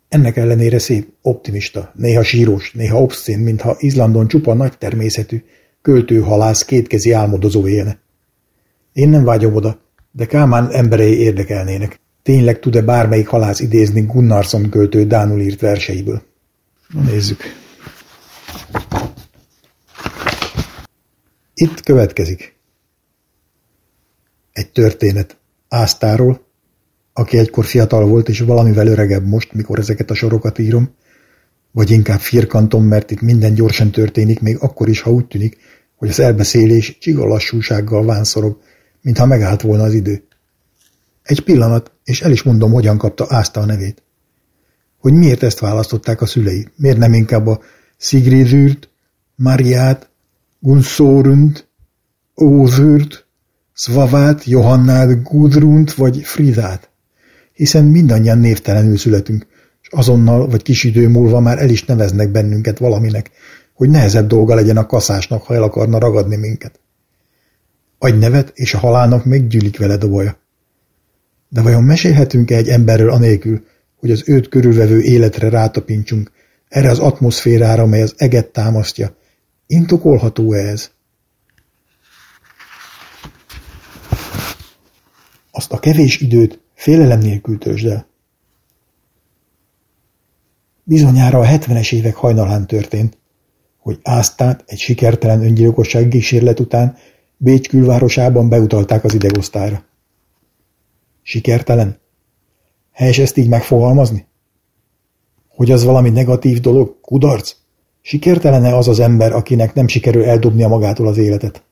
Ennek 0.09 0.37
ellenére 0.37 0.79
szép, 0.79 1.09
optimista, 1.23 1.93
néha 1.95 2.23
sírós, 2.23 2.73
néha 2.73 3.03
obszcén, 3.03 3.39
mintha 3.39 3.77
Izlandon 3.79 4.29
csupa 4.29 4.55
nagy 4.55 4.79
természetű, 4.79 5.45
költő-halász 5.83 6.65
kétkezi 6.65 7.13
álmodozó 7.13 7.69
élne. 7.69 7.99
Én 8.93 9.09
nem 9.09 9.25
vágyom 9.25 9.55
oda, 9.55 9.81
de 10.11 10.27
Kálmán 10.27 10.71
emberei 10.71 11.19
érdekelnének. 11.19 12.01
Tényleg 12.23 12.59
tud-e 12.59 12.83
bármelyik 12.83 13.27
halász 13.27 13.61
idézni 13.61 14.01
Gunnarsson 14.01 14.71
költő 14.71 15.07
Dánul 15.07 15.41
írt 15.41 15.61
verseiből? 15.61 16.23
Na 16.89 17.01
nézzük. 17.01 17.41
Itt 21.55 21.81
következik. 21.81 22.52
Egy 24.53 24.71
történet 24.71 25.37
Ásztáról, 25.69 26.45
aki 27.13 27.39
egykor 27.39 27.65
fiatal 27.65 28.07
volt, 28.07 28.29
és 28.29 28.41
valamivel 28.41 28.87
öregebb 28.87 29.27
most, 29.27 29.53
mikor 29.53 29.79
ezeket 29.79 30.11
a 30.11 30.15
sorokat 30.15 30.59
írom, 30.59 30.95
vagy 31.71 31.91
inkább 31.91 32.21
firkantom, 32.21 32.85
mert 32.85 33.11
itt 33.11 33.21
minden 33.21 33.55
gyorsan 33.55 33.91
történik, 33.91 34.41
még 34.41 34.57
akkor 34.61 34.89
is, 34.89 35.01
ha 35.01 35.11
úgy 35.11 35.27
tűnik, 35.27 35.57
hogy 35.97 36.09
az 36.09 36.21
elbeszélés 36.21 36.99
csiga 36.99 37.27
lassúsággal 37.27 38.05
vánszorog, 38.05 38.61
mintha 39.01 39.27
megállt 39.27 39.61
volna 39.61 39.83
az 39.83 39.95
idő. 39.95 40.23
Egy 41.23 41.45
pillanat, 41.45 41.93
és 42.05 42.21
el 42.21 42.31
is 42.31 42.43
mondom, 42.43 42.73
hogyan 42.73 42.99
kapta 42.99 43.27
Ászta 43.29 43.61
a 43.61 43.65
nevét. 43.65 44.03
Hogy 44.99 45.13
miért 45.13 45.43
ezt 45.43 45.59
választották 45.59 46.21
a 46.21 46.27
szülei, 46.27 46.69
miért 46.77 46.99
nem 46.99 47.13
inkább 47.13 47.47
a 47.47 47.61
Sigridűrt, 47.97 48.89
Mariát, 49.37 50.11
Gunszórunt, 50.61 51.69
Ózűrt, 52.43 53.27
Svavát, 53.75 54.45
Johannát, 54.45 55.23
Gudrunt 55.23 55.95
vagy 55.95 56.23
Fridát. 56.23 56.91
Hiszen 57.53 57.85
mindannyian 57.85 58.39
névtelenül 58.39 58.97
születünk, 58.97 59.47
és 59.83 59.89
azonnal 59.91 60.49
vagy 60.49 60.63
kis 60.63 60.85
idő 60.85 61.09
múlva 61.09 61.41
már 61.41 61.59
el 61.59 61.69
is 61.69 61.85
neveznek 61.85 62.31
bennünket 62.31 62.79
valaminek, 62.79 63.31
hogy 63.75 63.91
nehezebb 63.91 64.27
dolga 64.27 64.55
legyen 64.55 64.77
a 64.77 64.87
kaszásnak, 64.87 65.43
ha 65.43 65.55
el 65.55 65.63
akarna 65.63 65.99
ragadni 65.99 66.37
minket. 66.37 66.81
Adj 67.99 68.19
nevet, 68.19 68.53
és 68.55 68.75
a 68.75 68.79
halálnak 68.79 69.25
meggyűlik 69.25 69.79
veled 69.79 70.03
a 70.03 70.09
baja. 70.09 70.37
De 71.49 71.63
vajon 71.63 71.83
mesélhetünk-e 71.83 72.57
egy 72.57 72.69
emberről 72.69 73.11
anélkül, 73.11 73.65
hogy 73.97 74.11
az 74.11 74.23
őt 74.27 74.49
körülvevő 74.49 75.01
életre 75.01 75.49
rátapintsunk, 75.49 76.31
erre 76.69 76.91
az 76.91 76.99
atmoszférára, 76.99 77.87
mely 77.87 78.03
az 78.03 78.15
eget 78.17 78.47
támasztja? 78.47 79.17
Intokolható-e 79.67 80.59
ez? 80.59 80.91
Azt 85.55 85.73
a 85.73 85.79
kevés 85.79 86.21
időt 86.21 86.61
félelem 86.75 87.19
nélkül 87.19 87.59
töltsd 87.59 87.87
el. 87.87 88.07
Bizonyára 90.83 91.39
a 91.39 91.47
70-es 91.47 91.93
évek 91.93 92.15
hajnalán 92.15 92.67
történt, 92.67 93.19
hogy 93.79 93.99
Ásztát 94.03 94.65
egy 94.67 94.79
sikertelen 94.79 95.43
öngyilkosság 95.43 96.09
kísérlet 96.09 96.61
után 96.61 96.97
Bécs 97.37 97.69
külvárosában 97.69 98.49
beutalták 98.49 99.05
az 99.05 99.15
idegosztályra. 99.15 99.85
Sikertelen? 101.23 101.99
Helyes 102.93 103.19
ezt 103.19 103.37
így 103.37 103.49
megfogalmazni? 103.49 104.27
Hogy 105.49 105.71
az 105.71 105.85
valami 105.85 106.11
negatív 106.11 106.61
dolog? 106.61 107.01
Kudarc? 107.01 107.55
Sikertelene 108.01 108.77
az 108.77 108.89
az 108.89 109.01
ember, 109.01 109.33
akinek 109.33 109.75
nem 109.75 109.89
sikerül 109.89 110.25
eldobnia 110.25 110.69
magától 110.69 111.07
az 111.07 111.19
életet? 111.19 111.65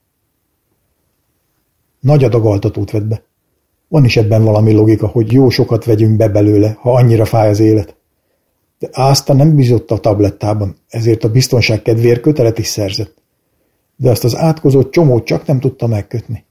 Nagy 1.99 2.23
adag 2.23 2.45
altatót 2.45 2.91
vett 2.91 3.05
be. 3.05 3.23
Van 3.91 4.05
is 4.05 4.17
ebben 4.17 4.43
valami 4.43 4.71
logika, 4.71 5.07
hogy 5.07 5.31
jó 5.31 5.49
sokat 5.49 5.85
vegyünk 5.85 6.17
be 6.17 6.27
belőle, 6.27 6.77
ha 6.79 6.93
annyira 6.93 7.25
fáj 7.25 7.49
az 7.49 7.59
élet. 7.59 7.95
De 8.79 8.89
Ászta 8.91 9.33
nem 9.33 9.55
bizott 9.55 9.91
a 9.91 9.97
tablettában, 9.97 10.75
ezért 10.87 11.23
a 11.23 11.31
biztonság 11.31 11.81
kedvéért 11.81 12.21
kötelet 12.21 12.57
is 12.57 12.67
szerzett. 12.67 13.13
De 13.95 14.09
azt 14.09 14.23
az 14.23 14.35
átkozott 14.35 14.91
csomót 14.91 15.25
csak 15.25 15.45
nem 15.45 15.59
tudta 15.59 15.87
megkötni. 15.87 16.45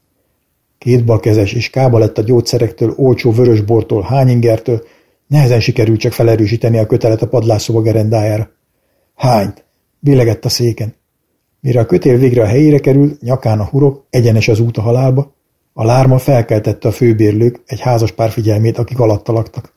Két 0.78 1.04
balkezes 1.04 1.52
és 1.52 1.70
kába 1.70 1.98
lett 1.98 2.18
a 2.18 2.22
gyógyszerektől, 2.22 2.94
olcsó 2.96 3.30
vörösbortól, 3.30 4.02
hányingertől, 4.02 4.82
nehezen 5.26 5.60
sikerült 5.60 6.00
csak 6.00 6.12
felerősíteni 6.12 6.78
a 6.78 6.86
kötelet 6.86 7.22
a 7.22 7.28
padlásszoba 7.28 7.80
gerendájára. 7.82 8.50
Hányt? 9.14 9.64
Billegett 9.98 10.44
a 10.44 10.48
széken. 10.48 10.94
Mire 11.60 11.80
a 11.80 11.86
kötél 11.86 12.18
végre 12.18 12.42
a 12.42 12.46
helyére 12.46 12.78
került, 12.78 13.20
nyakán 13.20 13.60
a 13.60 13.68
hurok, 13.68 14.06
egyenes 14.10 14.48
az 14.48 14.60
út 14.60 14.76
a 14.76 14.82
halálba, 14.82 15.38
a 15.80 15.84
lárma 15.84 16.18
felkeltette 16.18 16.88
a 16.88 16.92
főbérlők 16.92 17.62
egy 17.66 17.80
házas 17.80 18.12
pár 18.12 18.30
figyelmét, 18.30 18.78
akik 18.78 18.98
alatta 18.98 19.32
laktak. 19.32 19.72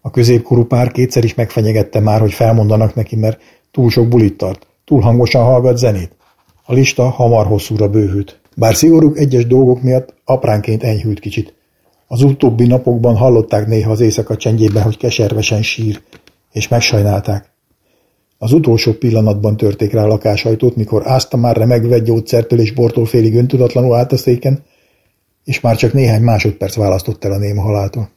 A 0.00 0.10
középkorú 0.10 0.64
pár 0.64 0.92
kétszer 0.92 1.24
is 1.24 1.34
megfenyegette 1.34 2.00
már, 2.00 2.20
hogy 2.20 2.32
felmondanak 2.32 2.94
neki, 2.94 3.16
mert 3.16 3.40
túl 3.70 3.90
sok 3.90 4.08
bulit 4.08 4.36
tart, 4.36 4.66
túl 4.84 5.00
hangosan 5.00 5.44
hallgat 5.44 5.76
zenét. 5.76 6.16
A 6.64 6.72
lista 6.72 7.08
hamar 7.08 7.46
hosszúra 7.46 7.88
bővült. 7.88 8.40
Bár 8.56 8.74
szigorúk 8.74 9.18
egyes 9.18 9.46
dolgok 9.46 9.82
miatt 9.82 10.14
apránként 10.24 10.82
enyhült 10.82 11.20
kicsit. 11.20 11.54
Az 12.06 12.22
utóbbi 12.22 12.66
napokban 12.66 13.16
hallották 13.16 13.66
néha 13.66 13.90
az 13.90 14.00
éjszaka 14.00 14.36
csendjében, 14.36 14.82
hogy 14.82 14.96
keservesen 14.96 15.62
sír, 15.62 16.02
és 16.52 16.68
megsajnálták. 16.68 17.50
Az 18.38 18.52
utolsó 18.52 18.92
pillanatban 18.92 19.56
törték 19.56 19.92
rá 19.92 20.02
a 20.02 20.06
lakásajtót, 20.06 20.76
mikor 20.76 21.02
ázta 21.04 21.36
már 21.36 21.56
remegve 21.56 21.98
gyógyszertől 21.98 22.60
és 22.60 22.72
bortól 22.72 23.06
félig 23.06 23.36
öntudatlanul 23.36 23.94
állt 23.94 24.12
a 24.12 24.16
széken, 24.16 24.64
és 25.46 25.60
már 25.60 25.76
csak 25.76 25.92
néhány 25.92 26.22
másodperc 26.22 26.74
választott 26.74 27.24
el 27.24 27.32
a 27.32 27.38
néma 27.38 27.62
haláltól. 27.62 28.10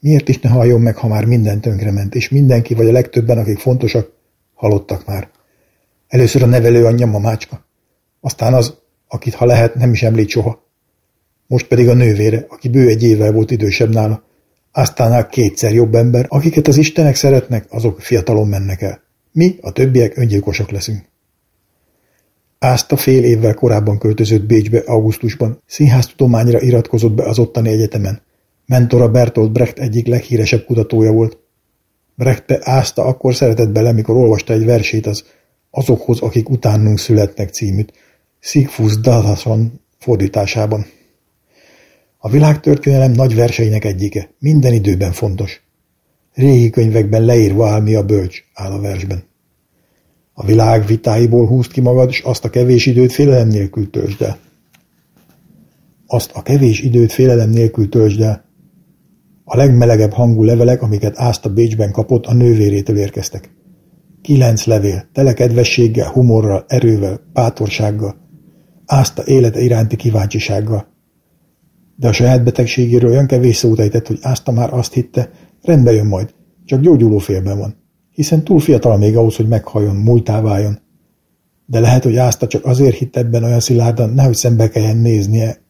Miért 0.00 0.28
is 0.28 0.38
ne 0.38 0.48
halljon 0.48 0.80
meg, 0.80 0.96
ha 0.96 1.08
már 1.08 1.24
minden 1.24 1.60
tönkrement, 1.60 2.14
és 2.14 2.28
mindenki, 2.28 2.74
vagy 2.74 2.88
a 2.88 2.92
legtöbben, 2.92 3.38
akik 3.38 3.58
fontosak, 3.58 4.12
halottak 4.54 5.06
már. 5.06 5.30
Először 6.08 6.42
a 6.42 6.46
nevelő 6.46 6.86
anyja 6.86 7.06
mamácska, 7.06 7.64
aztán 8.20 8.54
az, 8.54 8.78
akit 9.08 9.34
ha 9.34 9.44
lehet, 9.44 9.74
nem 9.74 9.92
is 9.92 10.02
említ 10.02 10.28
soha. 10.28 10.66
Most 11.46 11.66
pedig 11.66 11.88
a 11.88 11.94
nővére, 11.94 12.46
aki 12.48 12.68
bő 12.68 12.88
egy 12.88 13.02
évvel 13.02 13.32
volt 13.32 13.50
idősebb 13.50 13.92
nála, 13.92 14.22
aztán 14.72 15.28
kétszer 15.28 15.72
jobb 15.72 15.94
ember, 15.94 16.26
akiket 16.28 16.68
az 16.68 16.76
istenek 16.76 17.14
szeretnek, 17.14 17.66
azok 17.68 18.00
fiatalon 18.00 18.48
mennek 18.48 18.82
el. 18.82 19.02
Mi, 19.32 19.56
a 19.60 19.72
többiek 19.72 20.16
öngyilkosok 20.16 20.70
leszünk. 20.70 21.09
Ázta 22.62 22.96
fél 22.96 23.24
évvel 23.24 23.54
korábban 23.54 23.98
költözött 23.98 24.44
Bécsbe 24.44 24.78
augusztusban, 24.78 25.62
színháztudományra 25.66 26.60
iratkozott 26.60 27.12
be 27.12 27.24
az 27.24 27.38
ottani 27.38 27.68
egyetemen. 27.68 28.22
Mentora 28.66 29.08
Bertolt 29.08 29.52
Brecht 29.52 29.78
egyik 29.78 30.06
leghíresebb 30.06 30.64
kutatója 30.64 31.12
volt. 31.12 31.38
Brechte 32.14 32.58
Ázta 32.60 33.04
akkor 33.04 33.34
szeretett 33.34 33.70
bele, 33.70 33.92
mikor 33.92 34.16
olvasta 34.16 34.52
egy 34.52 34.64
versét 34.64 35.06
az 35.06 35.24
Azokhoz, 35.70 36.20
akik 36.20 36.48
utánunk 36.48 36.98
születnek 36.98 37.48
címűt, 37.48 37.92
Sigfus 38.38 38.96
Dadason 38.96 39.80
fordításában. 39.98 40.86
A 42.18 42.28
világtörténelem 42.28 43.12
nagy 43.12 43.34
verseinek 43.34 43.84
egyike, 43.84 44.30
minden 44.38 44.72
időben 44.72 45.12
fontos. 45.12 45.62
Régi 46.34 46.70
könyvekben 46.70 47.24
leírva 47.24 47.68
áll 47.68 47.80
mi 47.80 47.94
a 47.94 48.04
bölcs, 48.04 48.42
áll 48.54 48.72
a 48.72 48.80
versben. 48.80 49.29
A 50.40 50.44
világ 50.46 50.86
vitáiból 50.86 51.46
húzd 51.46 51.72
ki 51.72 51.80
magad, 51.80 52.08
és 52.08 52.20
azt 52.20 52.44
a 52.44 52.50
kevés 52.50 52.86
időt 52.86 53.12
félelem 53.12 53.48
nélkül 53.48 53.90
töltsd 53.90 54.22
el. 54.22 54.38
Azt 56.06 56.30
a 56.34 56.42
kevés 56.42 56.80
időt 56.80 57.12
félelem 57.12 57.50
nélkül 57.50 57.88
töltsd 57.88 58.20
el. 58.20 58.44
A 59.44 59.56
legmelegebb 59.56 60.12
hangú 60.12 60.42
levelek, 60.42 60.82
amiket 60.82 61.18
Ászta 61.18 61.52
Bécsben 61.52 61.92
kapott, 61.92 62.26
a 62.26 62.34
nővérétől 62.34 62.96
érkeztek. 62.96 63.50
Kilenc 64.22 64.64
levél, 64.64 65.08
tele 65.12 65.32
kedvességgel, 65.32 66.10
humorral, 66.10 66.64
erővel, 66.68 67.20
bátorsággal, 67.32 68.16
Ászta 68.86 69.22
élete 69.26 69.60
iránti 69.60 69.96
kíváncsisággal. 69.96 70.86
De 71.96 72.08
a 72.08 72.12
saját 72.12 72.44
betegségéről 72.44 73.10
olyan 73.10 73.26
kevés 73.26 73.56
szót 73.56 73.78
ejtett, 73.78 74.06
hogy 74.06 74.18
Ászta 74.22 74.52
már 74.52 74.72
azt 74.72 74.92
hitte, 74.92 75.30
rendbe 75.62 75.92
jön 75.92 76.06
majd, 76.06 76.34
csak 76.64 76.80
gyógyuló 76.80 77.18
félben 77.18 77.58
van 77.58 77.79
hiszen 78.20 78.44
túl 78.44 78.60
fiatal 78.60 78.98
még 78.98 79.16
ahhoz, 79.16 79.36
hogy 79.36 79.48
meghalljon, 79.48 79.96
múltá 79.96 80.40
váljon. 80.40 80.78
De 81.66 81.80
lehet, 81.80 82.02
hogy 82.02 82.16
Ászta 82.16 82.46
csak 82.46 82.64
azért 82.64 82.96
hitt 82.96 83.16
ebben 83.16 83.44
olyan 83.44 83.60
szilárdan, 83.60 84.10
nehogy 84.10 84.34
szembe 84.34 84.68
kelljen 84.68 84.96
néznie 84.96 85.62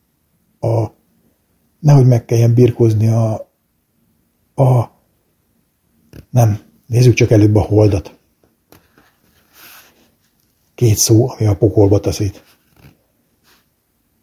a... 0.60 0.86
nehogy 1.80 2.06
meg 2.06 2.24
kelljen 2.24 2.54
birkózni 2.54 3.08
a... 3.08 3.32
a... 4.54 4.90
nem, 6.30 6.58
nézzük 6.86 7.14
csak 7.14 7.30
előbb 7.30 7.54
a 7.54 7.60
holdat. 7.60 8.18
Két 10.74 10.96
szó, 10.96 11.28
ami 11.28 11.46
a 11.46 11.56
pokolba 11.56 12.00
taszít. 12.00 12.44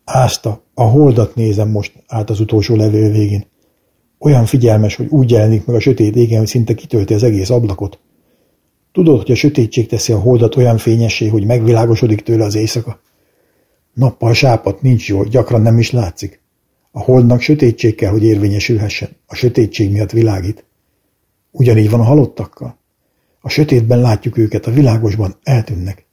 Ázta, 0.03 0.63
a 0.73 0.83
holdat 0.83 1.35
nézem 1.35 1.69
most 1.69 2.03
át 2.07 2.29
az 2.29 2.39
utolsó 2.39 2.75
levél 2.75 3.11
végén. 3.11 3.45
Olyan 4.19 4.45
figyelmes, 4.45 4.95
hogy 4.95 5.07
úgy 5.09 5.31
jelenik 5.31 5.65
meg 5.65 5.75
a 5.75 5.79
sötét 5.79 6.15
égen, 6.15 6.37
hogy 6.37 6.47
szinte 6.47 6.73
kitölti 6.73 7.13
az 7.13 7.23
egész 7.23 7.49
ablakot. 7.49 7.99
Tudod, 8.91 9.17
hogy 9.17 9.31
a 9.31 9.35
sötétség 9.35 9.87
teszi 9.87 10.13
a 10.13 10.19
holdat 10.19 10.55
olyan 10.55 10.77
fényessé, 10.77 11.27
hogy 11.27 11.45
megvilágosodik 11.45 12.21
tőle 12.21 12.45
az 12.45 12.55
éjszaka? 12.55 13.01
Nappal 13.93 14.33
sápat 14.33 14.81
nincs 14.81 15.07
jó, 15.07 15.23
gyakran 15.23 15.61
nem 15.61 15.77
is 15.77 15.91
látszik. 15.91 16.41
A 16.91 16.99
holdnak 16.99 17.41
sötétség 17.41 17.95
kell, 17.95 18.11
hogy 18.11 18.23
érvényesülhessen. 18.23 19.09
A 19.25 19.35
sötétség 19.35 19.91
miatt 19.91 20.11
világít. 20.11 20.65
Ugyanígy 21.51 21.89
van 21.89 21.99
a 21.99 22.03
halottakkal. 22.03 22.77
A 23.41 23.49
sötétben 23.49 23.99
látjuk 23.99 24.37
őket, 24.37 24.65
a 24.65 24.71
világosban 24.71 25.35
eltűnnek. 25.43 26.05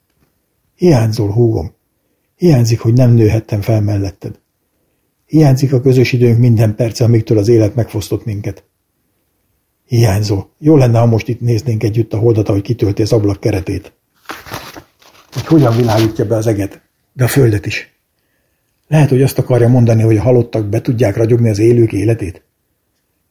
Hiányzol, 0.74 1.32
húgom. 1.32 1.74
Hiányzik, 2.36 2.80
hogy 2.80 2.92
nem 2.92 3.12
nőhettem 3.12 3.60
fel 3.60 3.80
melletted. 3.80 4.40
Hiányzik 5.26 5.72
a 5.72 5.80
közös 5.80 6.12
időnk 6.12 6.38
minden 6.38 6.74
perce, 6.74 7.04
amiktől 7.04 7.38
az 7.38 7.48
élet 7.48 7.74
megfosztott 7.74 8.24
minket. 8.24 8.64
Hiányzó. 9.96 10.44
Jó 10.58 10.76
lenne, 10.76 10.98
ha 10.98 11.06
most 11.06 11.28
itt 11.28 11.40
néznénk 11.40 11.82
együtt 11.82 12.12
a 12.12 12.18
holdat, 12.18 12.48
ahogy 12.48 12.62
kitölti 12.62 13.02
az 13.02 13.12
ablak 13.12 13.40
keretét. 13.40 13.92
Hogy 15.32 15.46
hogyan 15.46 15.76
világítja 15.76 16.26
be 16.26 16.36
az 16.36 16.46
eget, 16.46 16.80
de 17.12 17.24
a 17.24 17.28
földet 17.28 17.66
is. 17.66 17.92
Lehet, 18.88 19.08
hogy 19.08 19.22
azt 19.22 19.38
akarja 19.38 19.68
mondani, 19.68 20.02
hogy 20.02 20.16
a 20.16 20.22
halottak 20.22 20.66
be 20.66 20.80
tudják 20.80 21.16
ragyogni 21.16 21.48
az 21.48 21.58
élők 21.58 21.92
életét. 21.92 22.42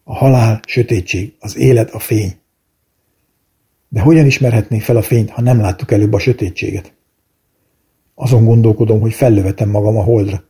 A 0.04 0.16
halál, 0.16 0.60
sötétség, 0.68 1.34
az 1.40 1.58
élet, 1.58 1.92
a 1.92 2.00
fény. 2.00 2.36
De 3.90 4.02
hogyan 4.02 4.26
ismerhetnénk 4.26 4.82
fel 4.82 4.98
a 4.98 5.02
fényt, 5.02 5.30
ha 5.30 5.42
nem 5.42 5.60
láttuk 5.60 5.92
előbb 5.92 6.14
a 6.14 6.20
sötétséget? 6.20 6.94
Azon 8.16 8.46
gondolkodom, 8.46 9.00
hogy 9.00 9.14
fellövetem 9.14 9.70
magam 9.70 9.98
a 9.98 10.04
holdra. 10.04 10.44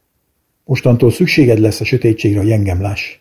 Mostantól 0.65 1.11
szükséged 1.11 1.59
lesz 1.59 1.81
a 1.81 1.85
sötétségre, 1.85 2.39
hogy 2.39 2.51
engem 2.51 2.81
láss. 2.81 3.17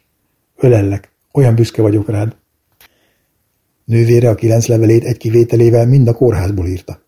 Ölellek, 0.56 1.12
olyan 1.32 1.54
büszke 1.54 1.82
vagyok 1.82 2.08
rád. 2.08 2.40
Nővére 3.84 4.28
a 4.28 4.34
kilenc 4.34 4.66
levelét 4.66 5.04
egy 5.04 5.16
kivételével 5.16 5.86
mind 5.86 6.08
a 6.08 6.14
kórházból 6.14 6.66
írta. 6.66 7.02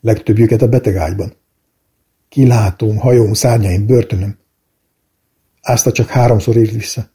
Legtöbbjüket 0.00 0.62
a 0.62 0.68
betegágyban. 0.68 1.32
Kilátóm, 2.28 2.96
hajóm, 2.96 3.32
szárnyaim, 3.32 3.86
börtönöm. 3.86 4.38
Ázta 5.60 5.92
csak 5.92 6.08
háromszor 6.08 6.56
írt 6.56 6.72
vissza. 6.72 7.10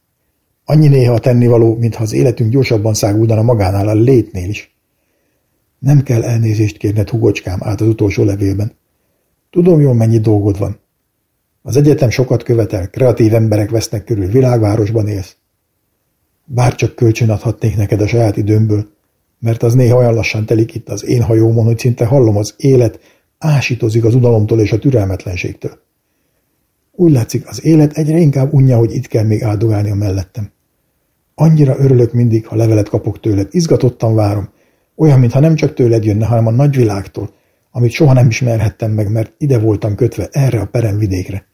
Annyi 0.65 0.87
néha 0.87 1.13
a 1.13 1.19
tennivaló, 1.19 1.75
mintha 1.75 2.03
az 2.03 2.13
életünk 2.13 2.51
gyorsabban 2.51 2.93
száguldana 2.93 3.41
magánál 3.41 3.87
a 3.87 3.93
létnél 3.93 4.49
is. 4.49 4.75
Nem 5.79 6.03
kell 6.03 6.23
elnézést 6.23 6.77
kérned, 6.77 7.09
hugocskám, 7.09 7.59
át 7.61 7.81
az 7.81 7.87
utolsó 7.87 8.23
levélben. 8.23 8.71
Tudom 9.49 9.81
jól, 9.81 9.93
mennyi 9.93 10.19
dolgod 10.19 10.57
van. 10.57 10.79
Az 11.61 11.75
egyetem 11.75 12.09
sokat 12.09 12.43
követel, 12.43 12.89
kreatív 12.89 13.33
emberek 13.33 13.69
vesznek 13.69 14.03
körül, 14.03 14.27
világvárosban 14.27 15.07
élsz. 15.07 15.35
Bár 16.45 16.75
csak 16.75 16.95
kölcsön 16.95 17.29
adhatnék 17.29 17.75
neked 17.75 18.01
a 18.01 18.07
saját 18.07 18.37
időmből, 18.37 18.87
mert 19.39 19.63
az 19.63 19.73
néha 19.73 19.97
olyan 19.97 20.13
lassan 20.13 20.45
telik 20.45 20.75
itt 20.75 20.89
az 20.89 21.05
én 21.05 21.21
hajómon, 21.21 21.65
hogy 21.65 21.79
szinte 21.79 22.05
hallom 22.05 22.37
az 22.37 22.53
élet, 22.57 22.99
ásítozik 23.37 24.05
az 24.05 24.15
udalomtól 24.15 24.59
és 24.59 24.71
a 24.71 24.79
türelmetlenségtől. 24.79 25.79
Úgy 26.91 27.11
látszik, 27.11 27.47
az 27.47 27.65
élet 27.65 27.97
egyre 27.97 28.17
inkább 28.17 28.53
unja, 28.53 28.77
hogy 28.77 28.93
itt 28.93 29.07
kell 29.07 29.23
még 29.23 29.43
áldogálni 29.43 29.89
a 29.89 29.95
mellettem. 29.95 30.51
Annyira 31.35 31.75
örülök 31.77 32.13
mindig, 32.13 32.47
ha 32.47 32.55
levelet 32.55 32.89
kapok 32.89 33.19
tőled, 33.19 33.47
izgatottan 33.51 34.15
várom, 34.15 34.49
olyan, 34.95 35.19
mintha 35.19 35.39
nem 35.39 35.55
csak 35.55 35.73
tőled 35.73 36.05
jönne, 36.05 36.25
hanem 36.25 36.47
a 36.47 36.51
nagyvilágtól, 36.51 37.29
amit 37.71 37.91
soha 37.91 38.13
nem 38.13 38.27
ismerhettem 38.27 38.91
meg, 38.91 39.11
mert 39.11 39.33
ide 39.37 39.59
voltam 39.59 39.95
kötve 39.95 40.27
erre 40.31 40.59
a 40.59 40.65
peremvidékre. 40.65 41.45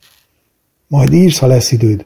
Majd 0.87 1.13
írsz, 1.13 1.37
ha 1.37 1.47
lesz 1.47 1.71
időd. 1.71 2.05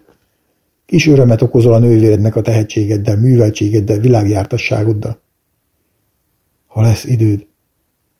Kis 0.85 1.07
örömet 1.07 1.41
okozol 1.41 1.73
a 1.73 1.79
nővérednek 1.79 2.35
a 2.35 2.41
tehetségeddel, 2.41 3.17
műveltségeddel, 3.17 3.99
világjártasságoddal 3.99 5.25
ha 6.77 6.83
lesz 6.83 7.03
időd. 7.03 7.47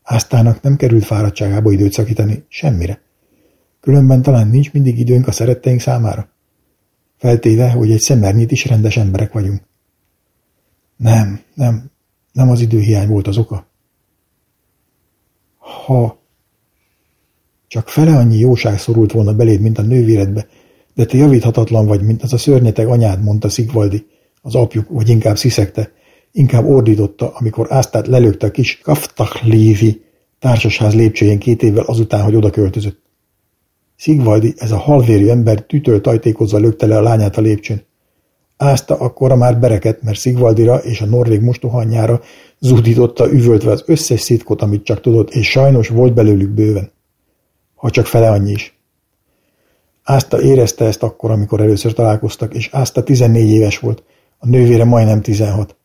Áztának 0.03 0.61
nem 0.61 0.75
került 0.75 1.05
fáradtságába 1.05 1.71
időt 1.71 1.91
szakítani, 1.91 2.45
semmire. 2.47 3.01
Különben 3.79 4.21
talán 4.21 4.47
nincs 4.47 4.71
mindig 4.71 4.99
időnk 4.99 5.27
a 5.27 5.31
szeretteink 5.31 5.79
számára. 5.79 6.29
Feltéve, 7.17 7.71
hogy 7.71 7.91
egy 7.91 7.99
szemernyit 7.99 8.51
is 8.51 8.65
rendes 8.65 8.97
emberek 8.97 9.31
vagyunk. 9.31 9.61
Nem, 10.95 11.39
nem, 11.53 11.91
nem 12.31 12.49
az 12.49 12.61
időhiány 12.61 13.07
volt 13.07 13.27
az 13.27 13.37
oka. 13.37 13.67
Ha 15.85 16.21
csak 17.67 17.89
fele 17.89 18.17
annyi 18.17 18.37
jóság 18.37 18.79
szorult 18.79 19.11
volna 19.11 19.33
beléd, 19.33 19.61
mint 19.61 19.77
a 19.77 19.81
nővéredbe, 19.81 20.47
de 20.93 21.05
te 21.05 21.17
javíthatatlan 21.17 21.85
vagy, 21.85 22.01
mint 22.01 22.23
az 22.23 22.33
a 22.33 22.37
szörnyeteg 22.37 22.87
anyád, 22.87 23.23
mondta 23.23 23.49
Szigvaldi, 23.49 24.07
az 24.41 24.55
apjuk, 24.55 24.89
vagy 24.89 25.09
inkább 25.09 25.37
sziszegte, 25.37 25.91
Inkább 26.37 26.65
ordította, 26.65 27.31
amikor 27.33 27.67
Ásztát 27.69 28.07
lelőtte 28.07 28.47
a 28.47 28.51
kis 28.51 28.79
Kaftachlévi 28.79 30.01
társasház 30.39 30.95
lépcsőjén 30.95 31.39
két 31.39 31.63
évvel 31.63 31.83
azután, 31.83 32.23
hogy 32.23 32.35
oda 32.35 32.49
költözött. 32.49 33.01
Szigvajdi, 33.95 34.53
ez 34.57 34.71
a 34.71 34.77
halvérű 34.77 35.27
ember 35.27 35.61
tütöl 35.61 36.01
tajtékozva 36.01 36.57
lökte 36.57 36.85
le 36.85 36.97
a 36.97 37.01
lányát 37.01 37.37
a 37.37 37.41
lépcsőn. 37.41 37.81
Ázta 38.57 38.95
akkora 38.95 39.35
már 39.35 39.59
bereket, 39.59 40.01
mert 40.01 40.19
Szigvaldira 40.19 40.77
és 40.77 41.01
a 41.01 41.05
norvég 41.05 41.41
mostohanyjára 41.41 42.21
zúdította 42.59 43.31
üvöltve 43.31 43.71
az 43.71 43.83
összes 43.85 44.21
szitkot, 44.21 44.61
amit 44.61 44.83
csak 44.83 45.01
tudott, 45.01 45.29
és 45.29 45.49
sajnos 45.49 45.87
volt 45.87 46.13
belőlük 46.13 46.49
bőven. 46.49 46.91
ha 47.75 47.89
csak 47.89 48.05
fele 48.05 48.29
annyi 48.29 48.51
is. 48.51 48.79
Ászta 50.03 50.41
érezte 50.41 50.85
ezt 50.85 51.03
akkor, 51.03 51.31
amikor 51.31 51.61
először 51.61 51.93
találkoztak, 51.93 52.53
és 52.53 52.69
Ászta 52.71 53.03
14 53.03 53.49
éves 53.49 53.79
volt, 53.79 54.03
a 54.37 54.47
nővére 54.47 54.83
majdnem 54.83 55.21
16. 55.21 55.75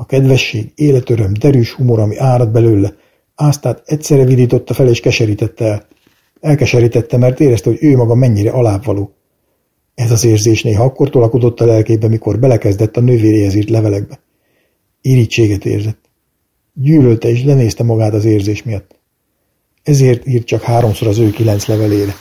A 0.00 0.06
kedvesség, 0.06 0.72
életöröm, 0.74 1.32
derűs 1.32 1.72
humor, 1.72 1.98
ami 1.98 2.16
árad 2.16 2.50
belőle, 2.50 2.94
Ásztát 3.40 3.82
egyszerre 3.84 4.24
vidította 4.24 4.74
fel 4.74 4.88
és 4.88 5.00
keserítette 5.00 5.64
el. 5.64 5.86
Elkeserítette, 6.40 7.16
mert 7.16 7.40
érezte, 7.40 7.70
hogy 7.70 7.78
ő 7.80 7.96
maga 7.96 8.14
mennyire 8.14 8.50
alábbvaló. 8.50 9.14
Ez 9.94 10.10
az 10.10 10.24
érzés 10.24 10.62
néha 10.62 10.84
akkor 10.84 11.10
tolakodott 11.10 11.60
a 11.60 11.64
lelkébe, 11.66 12.08
mikor 12.08 12.38
belekezdett 12.38 12.96
a 12.96 13.00
nővéréhez 13.00 13.54
írt 13.54 13.70
levelekbe. 13.70 14.20
Irítséget 15.00 15.64
érzett. 15.64 16.00
Gyűlölte 16.74 17.28
és 17.28 17.44
lenézte 17.44 17.82
magát 17.82 18.14
az 18.14 18.24
érzés 18.24 18.62
miatt. 18.62 19.00
Ezért 19.82 20.26
írt 20.26 20.46
csak 20.46 20.62
háromszor 20.62 21.08
az 21.08 21.18
ő 21.18 21.30
kilenc 21.30 21.66
levelére. 21.66 22.14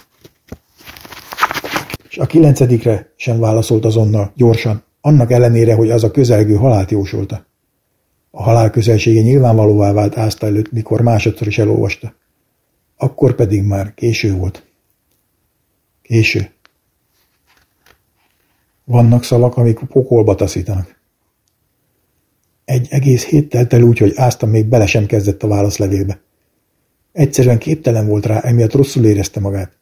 És 2.10 2.18
a 2.18 2.26
kilencedikre 2.26 3.14
sem 3.16 3.40
válaszolt 3.40 3.86
azonnal, 3.86 4.32
gyorsan, 4.36 4.84
annak 5.02 5.32
ellenére, 5.32 5.74
hogy 5.74 5.90
az 5.90 6.04
a 6.04 6.12
közelgő 6.12 6.56
halált 6.56 6.92
jósolta. 6.92 7.46
A 8.40 8.44
halál 8.44 8.70
közelsége 8.70 9.22
nyilvánvalóvá 9.22 9.92
vált 9.92 10.18
Ászta 10.18 10.46
előtt, 10.46 10.72
mikor 10.72 11.02
másodszor 11.02 11.48
is 11.48 11.58
elolvasta. 11.58 12.14
Akkor 12.98 13.36
pedig 13.36 13.64
már 13.64 13.94
késő 13.94 14.34
volt. 14.34 14.66
Késő. 16.02 16.52
Vannak 18.84 19.24
szavak, 19.24 19.58
amik 19.58 19.80
pokolba 19.80 20.36
taszítanak. 20.36 21.00
Egy 22.66 22.88
egész 22.90 23.26
hét 23.26 23.50
telt 23.50 23.74
el 23.74 23.82
úgy, 23.82 23.98
hogy 23.98 24.14
Ászta 24.16 24.46
még 24.46 24.66
bele 24.66 24.86
sem 24.86 25.06
kezdett 25.06 25.44
a 25.44 25.48
válaszlevélbe. 25.48 26.22
Egyszerűen 27.12 27.58
képtelen 27.58 28.08
volt 28.08 28.26
rá, 28.26 28.40
emiatt 28.40 28.74
rosszul 28.74 29.06
érezte 29.06 29.40
magát. 29.40 29.78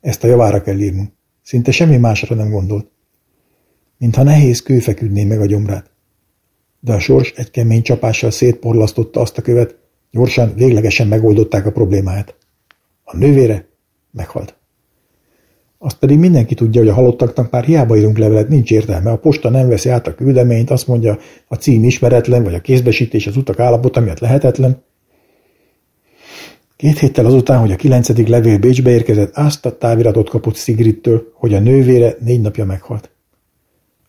Ezt 0.00 0.24
a 0.24 0.26
javára 0.26 0.62
kell 0.62 0.78
írnunk. 0.78 1.12
Szinte 1.42 1.70
semmi 1.70 1.96
másra 1.96 2.34
nem 2.34 2.50
gondolt. 2.50 2.90
Mintha 3.98 4.22
nehéz 4.22 4.62
kő 4.62 4.78
feküdné 4.78 5.24
meg 5.24 5.40
a 5.40 5.46
gyomrát. 5.46 5.90
De 6.80 6.92
a 6.92 6.98
sors 6.98 7.32
egy 7.36 7.50
kemény 7.50 7.82
csapással 7.82 8.30
szétporlasztotta 8.30 9.20
azt 9.20 9.38
a 9.38 9.42
követ, 9.42 9.76
gyorsan, 10.10 10.54
véglegesen 10.54 11.06
megoldották 11.06 11.66
a 11.66 11.72
problémáját. 11.72 12.34
A 13.04 13.16
nővére 13.16 13.68
meghalt. 14.10 14.56
Azt 15.78 15.98
pedig 15.98 16.18
mindenki 16.18 16.54
tudja, 16.54 16.80
hogy 16.80 16.90
a 16.90 16.94
halottaknak 16.94 17.50
már 17.50 17.64
hiába 17.64 17.96
írunk 17.96 18.18
levelet, 18.18 18.48
nincs 18.48 18.70
értelme. 18.70 19.10
A 19.10 19.18
posta 19.18 19.48
nem 19.48 19.68
veszi 19.68 19.88
át 19.88 20.06
a 20.06 20.14
küldeményt, 20.14 20.70
azt 20.70 20.86
mondja, 20.86 21.18
a 21.48 21.54
cím 21.54 21.84
ismeretlen, 21.84 22.42
vagy 22.42 22.54
a 22.54 22.60
kézbesítés 22.60 23.26
az 23.26 23.36
utak 23.36 23.60
állapota 23.60 24.00
miatt 24.00 24.18
lehetetlen. 24.18 24.82
Két 26.76 26.98
héttel 26.98 27.26
azután, 27.26 27.60
hogy 27.60 27.72
a 27.72 27.76
kilencedik 27.76 28.28
levél 28.28 28.58
Bécsbe 28.58 28.90
érkezett, 28.90 29.36
azt 29.36 29.66
a 29.66 29.78
táviratot 29.78 30.28
kapott 30.28 30.56
Sigridtől, 30.56 31.32
hogy 31.34 31.54
a 31.54 31.60
nővére 31.60 32.16
négy 32.20 32.40
napja 32.40 32.64
meghalt. 32.64 33.10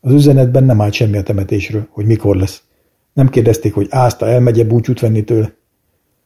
Az 0.02 0.14
üzenetben 0.14 0.64
nem 0.64 0.82
állt 0.82 0.94
semmi 0.94 1.18
a 1.18 1.24
temetésről, 1.24 1.88
hogy 1.92 2.06
mikor 2.06 2.36
lesz. 2.36 2.64
Nem 3.14 3.30
kérdezték, 3.30 3.74
hogy 3.74 3.88
Ászta 3.90 4.28
elmegye 4.28 4.64
búcsút 4.64 5.00
venni 5.00 5.24
tőle. 5.24 5.54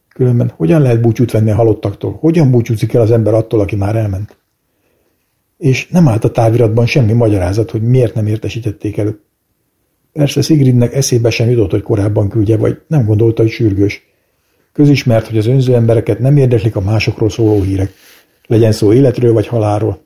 Különben 0.08 0.52
hogyan 0.56 0.82
lehet 0.82 1.00
búcsút 1.00 1.30
venni 1.30 1.50
a 1.50 1.54
halottaktól? 1.54 2.16
Hogyan 2.20 2.50
búcsúzik 2.50 2.92
el 2.92 3.00
az 3.00 3.10
ember 3.10 3.34
attól, 3.34 3.60
aki 3.60 3.76
már 3.76 3.96
elment? 3.96 4.36
És 5.58 5.88
nem 5.88 6.08
állt 6.08 6.24
a 6.24 6.30
táviratban 6.30 6.86
semmi 6.86 7.12
magyarázat, 7.12 7.70
hogy 7.70 7.82
miért 7.82 8.14
nem 8.14 8.26
értesítették 8.26 8.96
elő. 8.96 9.20
Persze 10.12 10.42
Sigridnek 10.42 10.94
eszébe 10.94 11.30
sem 11.30 11.50
jutott, 11.50 11.70
hogy 11.70 11.82
korábban 11.82 12.28
küldje, 12.28 12.56
vagy 12.56 12.80
nem 12.86 13.04
gondolta, 13.04 13.42
hogy 13.42 13.50
sürgős. 13.50 14.02
Közismert, 14.72 15.26
hogy 15.26 15.38
az 15.38 15.46
önző 15.46 15.74
embereket 15.74 16.18
nem 16.18 16.36
érdeklik 16.36 16.76
a 16.76 16.80
másokról 16.80 17.30
szóló 17.30 17.62
hírek. 17.62 17.92
Legyen 18.46 18.72
szó 18.72 18.92
életről 18.92 19.32
vagy 19.32 19.46
halálról. 19.46 20.04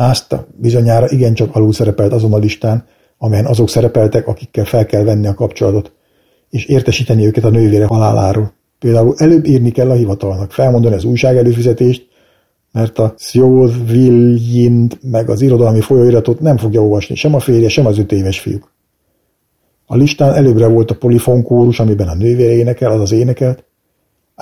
Ázta 0.00 0.46
bizonyára 0.56 1.10
igencsak 1.10 1.56
alul 1.56 1.72
szerepelt 1.72 2.12
azon 2.12 2.32
a 2.32 2.38
listán, 2.38 2.84
amelyen 3.18 3.46
azok 3.46 3.68
szerepeltek, 3.68 4.26
akikkel 4.26 4.64
fel 4.64 4.86
kell 4.86 5.02
venni 5.02 5.26
a 5.26 5.34
kapcsolatot, 5.34 5.92
és 6.50 6.64
értesíteni 6.64 7.26
őket 7.26 7.44
a 7.44 7.50
nővére 7.50 7.86
haláláról. 7.86 8.52
Például 8.78 9.14
előbb 9.16 9.46
írni 9.46 9.70
kell 9.70 9.90
a 9.90 9.94
hivatalnak, 9.94 10.52
felmondani 10.52 10.94
az 10.94 11.04
újság 11.04 11.36
előfizetést, 11.36 12.08
mert 12.72 12.98
a 12.98 13.14
Szjóviljint 13.16 14.98
meg 15.02 15.30
az 15.30 15.40
irodalmi 15.40 15.80
folyóiratot 15.80 16.40
nem 16.40 16.56
fogja 16.56 16.82
olvasni 16.82 17.14
sem 17.14 17.34
a 17.34 17.40
férje, 17.40 17.68
sem 17.68 17.86
az 17.86 17.98
öt 17.98 18.12
éves 18.12 18.40
fiúk. 18.40 18.72
A 19.86 19.96
listán 19.96 20.34
előbbre 20.34 20.66
volt 20.66 20.90
a 20.90 20.96
polifonkórus, 20.96 21.80
amiben 21.80 22.08
a 22.08 22.14
nővére 22.14 22.52
énekel, 22.52 22.90
az 22.90 23.00
az 23.00 23.12
énekelt. 23.12 23.64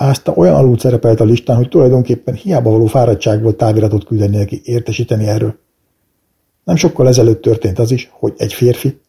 Ázta 0.01 0.33
olyan 0.33 0.55
alul 0.55 0.77
szerepelt 0.77 1.19
a 1.19 1.23
listán, 1.23 1.55
hogy 1.55 1.69
tulajdonképpen 1.69 2.33
hiába 2.33 2.69
való 2.69 2.85
fáradtság 2.85 3.41
volt 3.41 3.57
táviratot 3.57 4.05
küldeni 4.05 4.37
neki, 4.37 4.61
értesíteni 4.63 5.27
erről. 5.27 5.55
Nem 6.63 6.75
sokkal 6.75 7.07
ezelőtt 7.07 7.41
történt 7.41 7.79
az 7.79 7.91
is, 7.91 8.09
hogy 8.11 8.33
egy 8.37 8.53
férfi, 8.53 8.99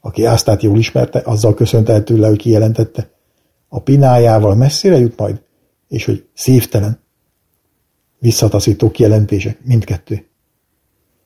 aki 0.00 0.24
Áztát 0.24 0.62
jól 0.62 0.78
ismerte, 0.78 1.18
azzal 1.24 1.54
köszönt 1.54 1.88
el 1.88 2.04
tőle, 2.04 2.28
hogy 2.28 2.38
kijelentette. 2.38 3.10
A 3.68 3.80
pinájával 3.80 4.54
messzire 4.54 4.98
jut 4.98 5.18
majd, 5.18 5.42
és 5.88 6.04
hogy 6.04 6.26
szívtelen. 6.34 7.00
Visszataszító 8.18 8.90
kijelentések, 8.90 9.58
mindkettő. 9.64 10.26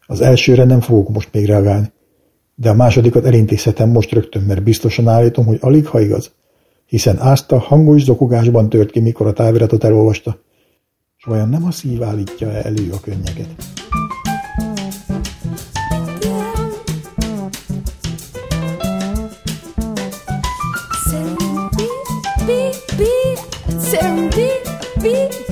Az 0.07 0.21
elsőre 0.21 0.65
nem 0.65 0.81
fogok 0.81 1.09
most 1.09 1.29
még 1.33 1.47
reagálni, 1.47 1.93
de 2.55 2.71
a 2.71 2.75
másodikat 2.75 3.25
elintézhetem 3.25 3.91
most 3.91 4.13
rögtön, 4.13 4.43
mert 4.43 4.63
biztosan 4.63 5.09
állítom, 5.09 5.47
hogy 5.47 5.59
alig 5.61 5.87
ha 5.87 6.01
igaz, 6.01 6.33
hiszen 6.87 7.19
Ászta 7.19 7.59
hangos 7.59 8.03
zokogásban 8.03 8.69
tört 8.69 8.91
ki, 8.91 9.01
mikor 9.01 9.27
a 9.27 9.33
táviratot 9.33 9.85
elolvasta, 9.85 10.39
és 11.17 11.25
vajon 11.25 11.49
nem 11.49 11.65
a 11.65 11.71
szív 11.71 12.03
állítja 12.03 12.49
-e 12.49 12.67
elő 12.67 12.91
a 12.93 13.01
könnyeket? 13.01 13.83
svo 25.05 25.44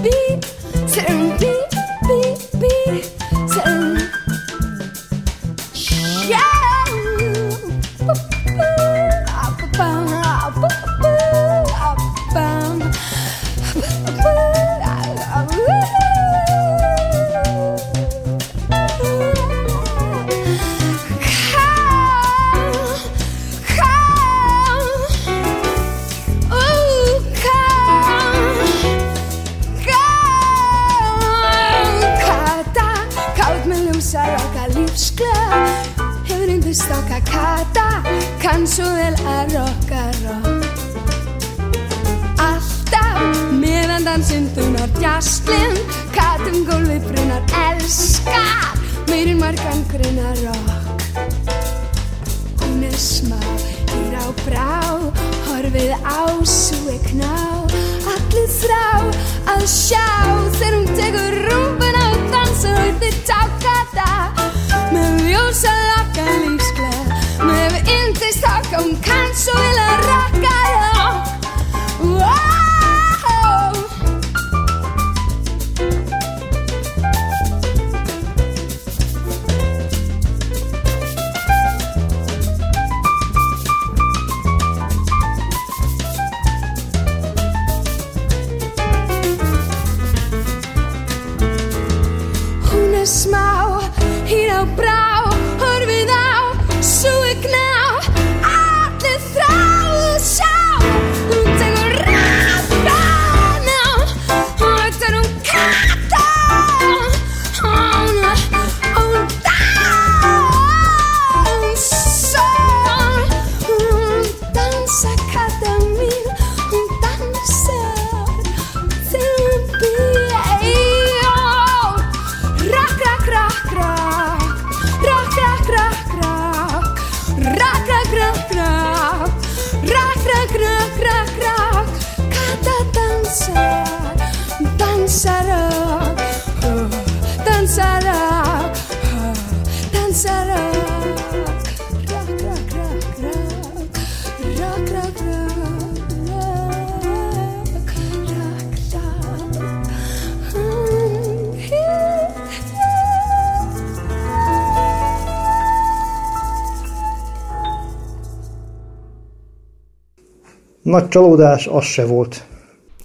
Nagy 160.92 161.08
csalódás 161.08 161.66
az 161.66 161.84
se 161.84 162.04
volt. 162.04 162.46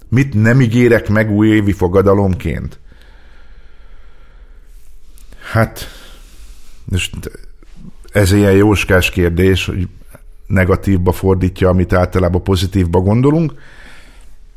Mit 0.08 0.42
nem 0.42 0.60
ígérek 0.60 1.08
meg 1.08 1.30
újévi 1.30 1.72
fogadalomként? 1.72 2.78
Hát, 5.52 5.88
most 6.84 7.14
ez 8.12 8.32
ilyen 8.32 8.52
jóskás 8.52 9.10
kérdés, 9.10 9.66
hogy 9.66 9.88
negatívba 10.46 11.12
fordítja, 11.12 11.68
amit 11.68 11.92
általában 11.92 12.42
pozitívba 12.42 13.00
gondolunk. 13.00 13.54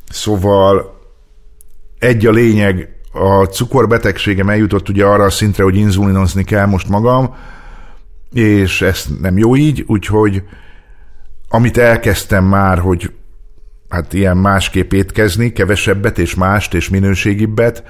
Szóval 0.10 1.00
egy 2.00 2.26
a 2.26 2.32
lényeg, 2.32 2.96
a 3.14 3.44
cukorbetegségem 3.44 4.50
eljutott 4.50 4.90
ugye 4.90 5.06
arra 5.06 5.24
a 5.24 5.30
szintre, 5.30 5.64
hogy 5.64 5.76
inzulinozni 5.76 6.44
kell 6.44 6.66
most 6.66 6.90
magam, 6.90 7.36
és 8.34 8.82
ez 8.82 9.06
nem 9.22 9.38
jó 9.38 9.56
így, 9.56 9.84
úgyhogy 9.88 10.44
amit 11.50 11.78
elkezdtem 11.78 12.46
már, 12.46 12.80
hogy 12.80 13.12
hát 13.92 14.14
ilyen 14.14 14.38
másképp 14.38 14.92
étkezni, 14.92 15.52
kevesebbet 15.52 16.20
és 16.20 16.36
mást 16.36 16.74
és 16.74 16.90
minőségibbet, 16.90 17.84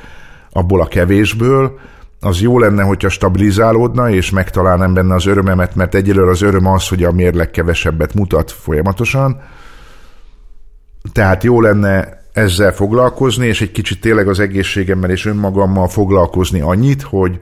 abból 0.52 0.82
a 0.82 0.88
kevésből, 0.88 1.80
az 2.20 2.42
jó 2.42 2.60
lenne, 2.60 2.84
hogyha 2.84 3.10
stabilizálódna, 3.10 4.10
és 4.10 4.30
megtalálnám 4.30 4.94
benne 4.94 5.14
az 5.16 5.26
örömemet, 5.26 5.76
mert 5.76 5.96
egyelőre 5.96 6.30
az 6.30 6.42
öröm 6.42 6.66
az, 6.66 6.88
hogy 6.88 7.04
a 7.04 7.12
mérleg 7.12 7.52
kevesebbet 7.52 8.14
mutat 8.14 8.52
folyamatosan. 8.52 9.42
Tehát 11.14 11.44
jó 11.44 11.62
lenne 11.62 12.24
ezzel 12.34 12.72
foglalkozni, 12.72 13.48
és 13.48 13.62
egy 13.62 13.72
kicsit 13.72 14.02
tényleg 14.02 14.28
az 14.28 14.40
egészségemmel 14.40 15.10
és 15.10 15.26
önmagammal 15.26 15.88
foglalkozni 15.88 16.62
annyit, 16.62 17.02
hogy 17.02 17.40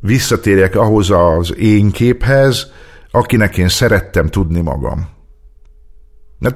visszatérjek 0.00 0.76
ahhoz 0.76 1.10
az 1.10 1.56
én 1.56 1.90
képhez, 1.90 2.72
akinek 3.10 3.56
én 3.56 3.68
szerettem 3.68 4.26
tudni 4.26 4.60
magam. 4.60 5.08
De 6.42 6.50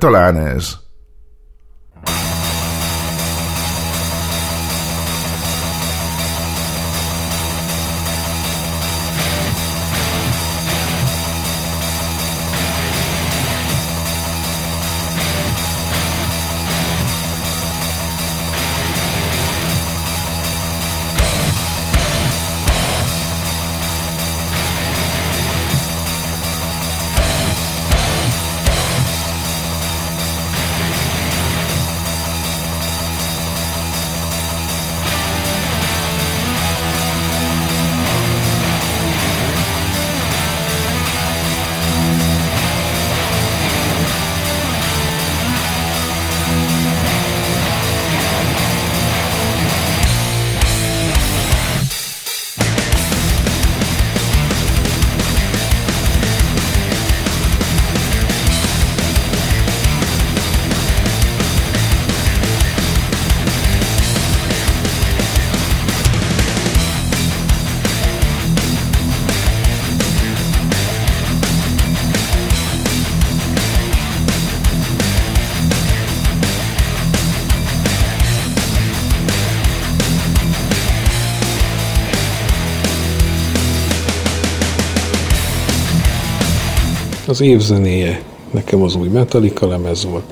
Az 87.37 87.43
év 87.43 87.61
zenéje 87.61 88.22
nekem 88.51 88.82
az 88.82 88.95
új 88.95 89.09
Metallica 89.09 89.66
lemez 89.66 90.05
volt. 90.05 90.24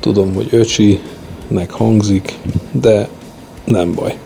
Tudom, 0.00 0.34
hogy 0.34 0.48
öcsinek 0.50 1.70
hangzik, 1.70 2.38
de 2.72 3.08
nem 3.64 3.94
baj. 3.94 4.18